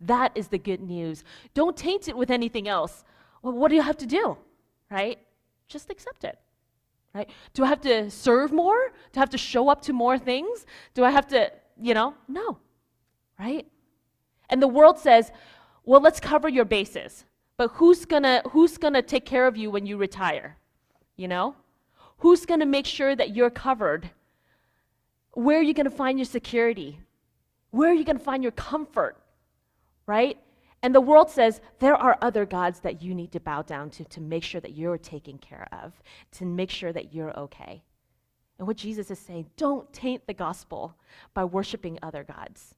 That 0.00 0.32
is 0.34 0.48
the 0.48 0.58
good 0.58 0.80
news. 0.80 1.24
Don't 1.54 1.76
taint 1.76 2.08
it 2.08 2.16
with 2.16 2.30
anything 2.30 2.68
else. 2.68 3.04
Well, 3.44 3.52
what 3.52 3.68
do 3.68 3.74
you 3.74 3.82
have 3.82 3.98
to 3.98 4.06
do? 4.06 4.38
Right? 4.90 5.18
Just 5.68 5.90
accept 5.90 6.24
it. 6.24 6.38
Right? 7.14 7.28
Do 7.52 7.62
I 7.62 7.66
have 7.66 7.82
to 7.82 8.10
serve 8.10 8.52
more? 8.52 8.90
Do 9.12 9.20
I 9.20 9.20
have 9.20 9.30
to 9.30 9.38
show 9.38 9.68
up 9.68 9.82
to 9.82 9.92
more 9.92 10.18
things? 10.18 10.64
Do 10.94 11.04
I 11.04 11.10
have 11.10 11.26
to, 11.28 11.52
you 11.78 11.92
know? 11.92 12.14
No. 12.26 12.56
Right? 13.38 13.66
And 14.48 14.62
the 14.62 14.66
world 14.66 14.98
says, 14.98 15.30
well, 15.84 16.00
let's 16.00 16.20
cover 16.20 16.48
your 16.48 16.64
bases. 16.64 17.26
But 17.58 17.72
who's 17.72 18.06
gonna 18.06 18.42
who's 18.50 18.78
gonna 18.78 19.02
take 19.02 19.26
care 19.26 19.46
of 19.46 19.56
you 19.58 19.70
when 19.70 19.84
you 19.84 19.98
retire? 19.98 20.56
You 21.16 21.28
know? 21.28 21.54
Who's 22.18 22.46
gonna 22.46 22.66
make 22.66 22.86
sure 22.86 23.14
that 23.14 23.36
you're 23.36 23.50
covered? 23.50 24.10
Where 25.34 25.58
are 25.58 25.62
you 25.62 25.74
gonna 25.74 25.90
find 25.90 26.18
your 26.18 26.24
security? 26.24 26.98
Where 27.70 27.90
are 27.90 27.94
you 27.94 28.04
gonna 28.04 28.18
find 28.18 28.42
your 28.42 28.52
comfort? 28.52 29.16
Right? 30.06 30.38
And 30.84 30.94
the 30.94 31.00
world 31.00 31.30
says 31.30 31.62
there 31.78 31.96
are 31.96 32.18
other 32.20 32.44
gods 32.44 32.80
that 32.80 33.00
you 33.00 33.14
need 33.14 33.32
to 33.32 33.40
bow 33.40 33.62
down 33.62 33.88
to 33.92 34.04
to 34.04 34.20
make 34.20 34.42
sure 34.42 34.60
that 34.60 34.76
you're 34.76 34.98
taken 34.98 35.38
care 35.38 35.66
of, 35.72 35.94
to 36.32 36.44
make 36.44 36.68
sure 36.68 36.92
that 36.92 37.14
you're 37.14 37.34
okay. 37.38 37.82
And 38.58 38.68
what 38.68 38.76
Jesus 38.76 39.10
is 39.10 39.18
saying, 39.18 39.46
don't 39.56 39.90
taint 39.94 40.26
the 40.26 40.34
gospel 40.34 40.94
by 41.32 41.42
worshiping 41.42 41.98
other 42.02 42.22
gods. 42.22 42.74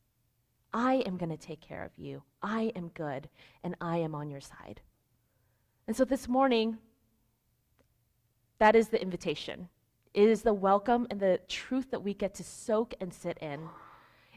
I 0.73 1.03
am 1.05 1.17
going 1.17 1.31
to 1.31 1.37
take 1.37 1.61
care 1.61 1.83
of 1.83 1.91
you. 1.97 2.23
I 2.41 2.71
am 2.77 2.93
good, 2.95 3.29
and 3.65 3.75
I 3.81 3.97
am 3.97 4.15
on 4.15 4.31
your 4.31 4.41
side. 4.41 4.83
And 5.89 5.97
so 5.97 6.05
this 6.05 6.29
morning, 6.29 6.79
that 8.61 8.77
is 8.77 8.87
the 8.87 9.03
invitation. 9.03 9.69
It 10.15 10.29
is 10.29 10.43
the 10.43 10.55
welcome 10.55 11.09
and 11.11 11.19
the 11.19 11.41
truth 11.49 11.91
that 11.91 12.05
we 12.05 12.15
get 12.15 12.35
to 12.37 12.45
soak 12.45 12.95
and 13.01 13.13
sit 13.13 13.37
in. 13.39 13.69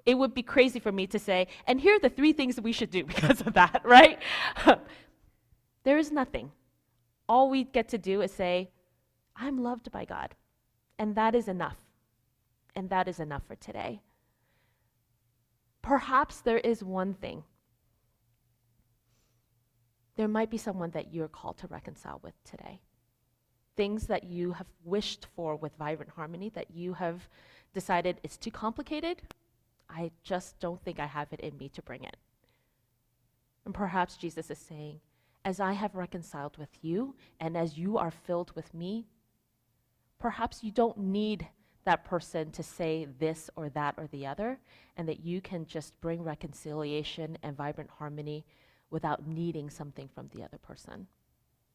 It 0.06 0.16
would 0.18 0.34
be 0.34 0.44
crazy 0.44 0.80
for 0.80 0.92
me 0.92 1.08
to 1.08 1.20
say, 1.20 1.48
and 1.68 1.80
here 1.80 1.96
are 1.96 2.00
the 2.00 2.10
three 2.10 2.34
things 2.34 2.56
that 2.56 2.64
we 2.64 2.72
should 2.72 2.90
do 2.90 3.04
because 3.14 3.42
of 3.42 3.54
that, 3.54 3.82
right? 3.86 4.20
there 5.84 5.98
is 5.98 6.12
nothing. 6.12 6.52
All 7.28 7.50
we 7.50 7.64
get 7.64 7.90
to 7.90 7.98
do 7.98 8.22
is 8.22 8.32
say, 8.32 8.70
I'm 9.36 9.62
loved 9.62 9.92
by 9.92 10.06
God. 10.06 10.36
And 10.98 11.16
that 11.16 11.36
is 11.36 11.48
enough. 11.48 11.78
And 12.76 12.90
that 12.90 13.08
is 13.08 13.20
enough 13.20 13.44
for 13.48 13.56
today. 13.56 14.02
Perhaps 15.82 16.42
there 16.42 16.58
is 16.58 16.84
one 16.84 17.14
thing. 17.14 17.44
There 20.18 20.28
might 20.28 20.50
be 20.50 20.58
someone 20.58 20.92
that 20.92 21.14
you're 21.14 21.30
called 21.30 21.58
to 21.60 21.68
reconcile 21.68 22.20
with 22.22 22.34
today. 22.44 22.82
Things 23.78 24.08
that 24.08 24.26
you 24.26 24.52
have 24.52 24.68
wished 24.84 25.28
for 25.34 25.56
with 25.56 25.78
vibrant 25.78 26.12
harmony 26.12 26.50
that 26.50 26.72
you 26.72 26.94
have 26.94 27.30
decided 27.74 28.20
it's 28.24 28.36
too 28.36 28.52
complicated. 28.52 29.22
I 29.90 30.12
just 30.24 30.60
don't 30.60 30.84
think 30.84 31.00
I 31.00 31.08
have 31.08 31.34
it 31.34 31.40
in 31.40 31.58
me 31.58 31.70
to 31.70 31.82
bring 31.82 32.04
it. 32.04 32.18
And 33.66 33.74
perhaps 33.74 34.18
Jesus 34.18 34.50
is 34.50 34.58
saying, 34.58 35.00
as 35.46 35.60
I 35.60 35.74
have 35.74 35.96
reconciled 35.96 36.58
with 36.58 36.70
you 36.82 37.16
and 37.40 37.58
as 37.58 37.78
you 37.78 37.98
are 37.98 38.12
filled 38.12 38.52
with 38.56 38.74
me, 38.74 39.08
perhaps 40.20 40.64
you 40.64 40.72
don't 40.72 40.98
need 40.98 41.48
that 41.86 42.04
person 42.04 42.52
to 42.52 42.62
say 42.62 43.08
this 43.20 43.50
or 43.56 43.70
that 43.70 43.96
or 43.98 44.08
the 44.08 44.28
other, 44.28 44.60
and 44.98 45.08
that 45.08 45.22
you 45.22 45.42
can 45.42 45.66
just 45.66 46.00
bring 46.02 46.24
reconciliation 46.24 47.38
and 47.42 47.56
vibrant 47.56 47.90
harmony 47.90 48.46
without 48.92 49.26
needing 49.26 49.70
something 49.70 50.10
from 50.14 50.30
the 50.34 50.44
other 50.44 50.58
person. 50.58 51.08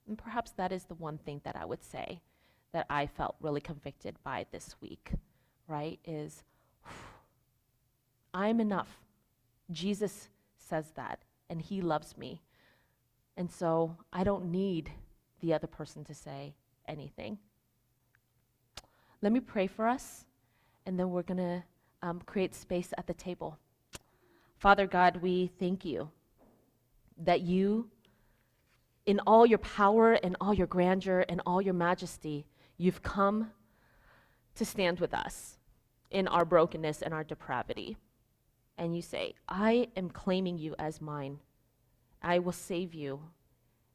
And 0.06 0.18
perhaps 0.18 0.52
that 0.52 0.72
is 0.72 0.84
the 0.84 0.94
one 0.94 1.18
thing 1.18 1.40
that 1.44 1.56
I 1.56 1.64
would 1.64 1.82
say 1.82 2.20
that 2.72 2.86
I 2.90 3.06
felt 3.06 3.36
really 3.40 3.60
convicted 3.60 4.16
by 4.22 4.46
this 4.52 4.76
week, 4.80 5.12
right? 5.66 5.98
Is 6.04 6.42
I'm 8.34 8.60
enough. 8.60 8.98
Jesus 9.70 10.28
says 10.58 10.90
that, 10.96 11.20
and 11.48 11.62
he 11.62 11.80
loves 11.80 12.18
me. 12.18 12.42
And 13.36 13.50
so 13.50 13.96
I 14.12 14.24
don't 14.24 14.50
need 14.50 14.90
the 15.40 15.54
other 15.54 15.66
person 15.68 16.04
to 16.04 16.14
say 16.14 16.54
anything. 16.86 17.38
Let 19.22 19.32
me 19.32 19.40
pray 19.40 19.68
for 19.68 19.86
us, 19.86 20.26
and 20.84 20.98
then 20.98 21.10
we're 21.10 21.22
going 21.22 21.38
to 21.38 21.62
um, 22.02 22.20
create 22.26 22.54
space 22.54 22.92
at 22.98 23.06
the 23.06 23.14
table. 23.14 23.58
Father 24.58 24.86
God, 24.86 25.18
we 25.22 25.50
thank 25.58 25.84
you 25.84 26.10
that 27.18 27.40
you, 27.40 27.88
in 29.06 29.20
all 29.26 29.46
your 29.46 29.58
power 29.58 30.14
and 30.14 30.36
all 30.40 30.52
your 30.52 30.66
grandeur 30.66 31.24
and 31.28 31.40
all 31.46 31.62
your 31.62 31.74
majesty, 31.74 32.46
you've 32.76 33.02
come 33.02 33.50
to 34.56 34.64
stand 34.64 35.00
with 35.00 35.14
us 35.14 35.58
in 36.10 36.28
our 36.28 36.44
brokenness 36.44 37.02
and 37.02 37.14
our 37.14 37.24
depravity. 37.24 37.96
And 38.76 38.94
you 38.94 39.02
say, 39.02 39.34
I 39.48 39.88
am 39.96 40.10
claiming 40.10 40.58
you 40.58 40.74
as 40.78 41.00
mine. 41.00 41.38
I 42.22 42.38
will 42.38 42.52
save 42.52 42.94
you 42.94 43.20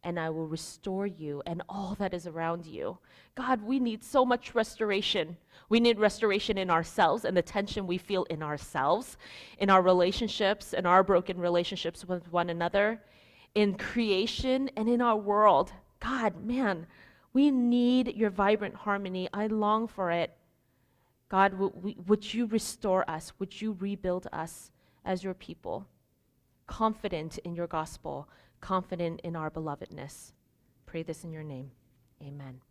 and 0.04 0.20
I 0.20 0.30
will 0.30 0.48
restore 0.48 1.06
you 1.06 1.44
and 1.46 1.62
all 1.68 1.96
that 2.00 2.14
is 2.14 2.26
around 2.26 2.66
you. 2.66 2.98
God, 3.36 3.62
we 3.62 3.80
need 3.80 4.04
so 4.04 4.26
much 4.26 4.56
restoration. 4.56 5.36
We 5.68 5.80
need 5.80 6.00
restoration 6.00 6.58
in 6.58 6.70
ourselves 6.70 7.26
and 7.26 7.36
the 7.36 7.42
tension 7.42 7.86
we 7.86 7.98
feel 7.98 8.24
in 8.26 8.42
ourselves, 8.42 9.18
in 9.58 9.70
our 9.70 9.82
relationships, 9.82 10.74
in 10.74 10.86
our 10.86 11.04
broken 11.04 11.38
relationships 11.38 12.06
with 12.06 12.32
one 12.32 12.50
another, 12.50 13.02
in 13.56 13.76
creation, 13.76 14.70
and 14.78 14.88
in 14.88 15.02
our 15.02 15.18
world. 15.18 15.72
God, 16.00 16.46
man, 16.46 16.88
we 17.34 17.52
need 17.52 18.16
your 18.16 18.30
vibrant 18.30 18.76
harmony. 18.76 19.28
I 19.34 19.48
long 19.48 19.88
for 19.88 20.12
it. 20.12 20.36
God, 21.30 21.54
would 22.08 22.34
you 22.34 22.48
restore 22.48 23.10
us? 23.10 23.34
Would 23.40 23.62
you 23.62 23.78
rebuild 23.80 24.28
us 24.34 24.72
as 25.06 25.24
your 25.24 25.36
people? 25.36 25.88
Confident 26.68 27.38
in 27.40 27.56
your 27.56 27.68
gospel 27.68 28.28
confident 28.62 29.22
in 29.24 29.36
our 29.36 29.50
belovedness. 29.50 30.32
Pray 30.86 31.04
this 31.04 31.24
in 31.24 31.32
your 31.32 31.44
name. 31.44 31.72
Amen. 32.22 32.62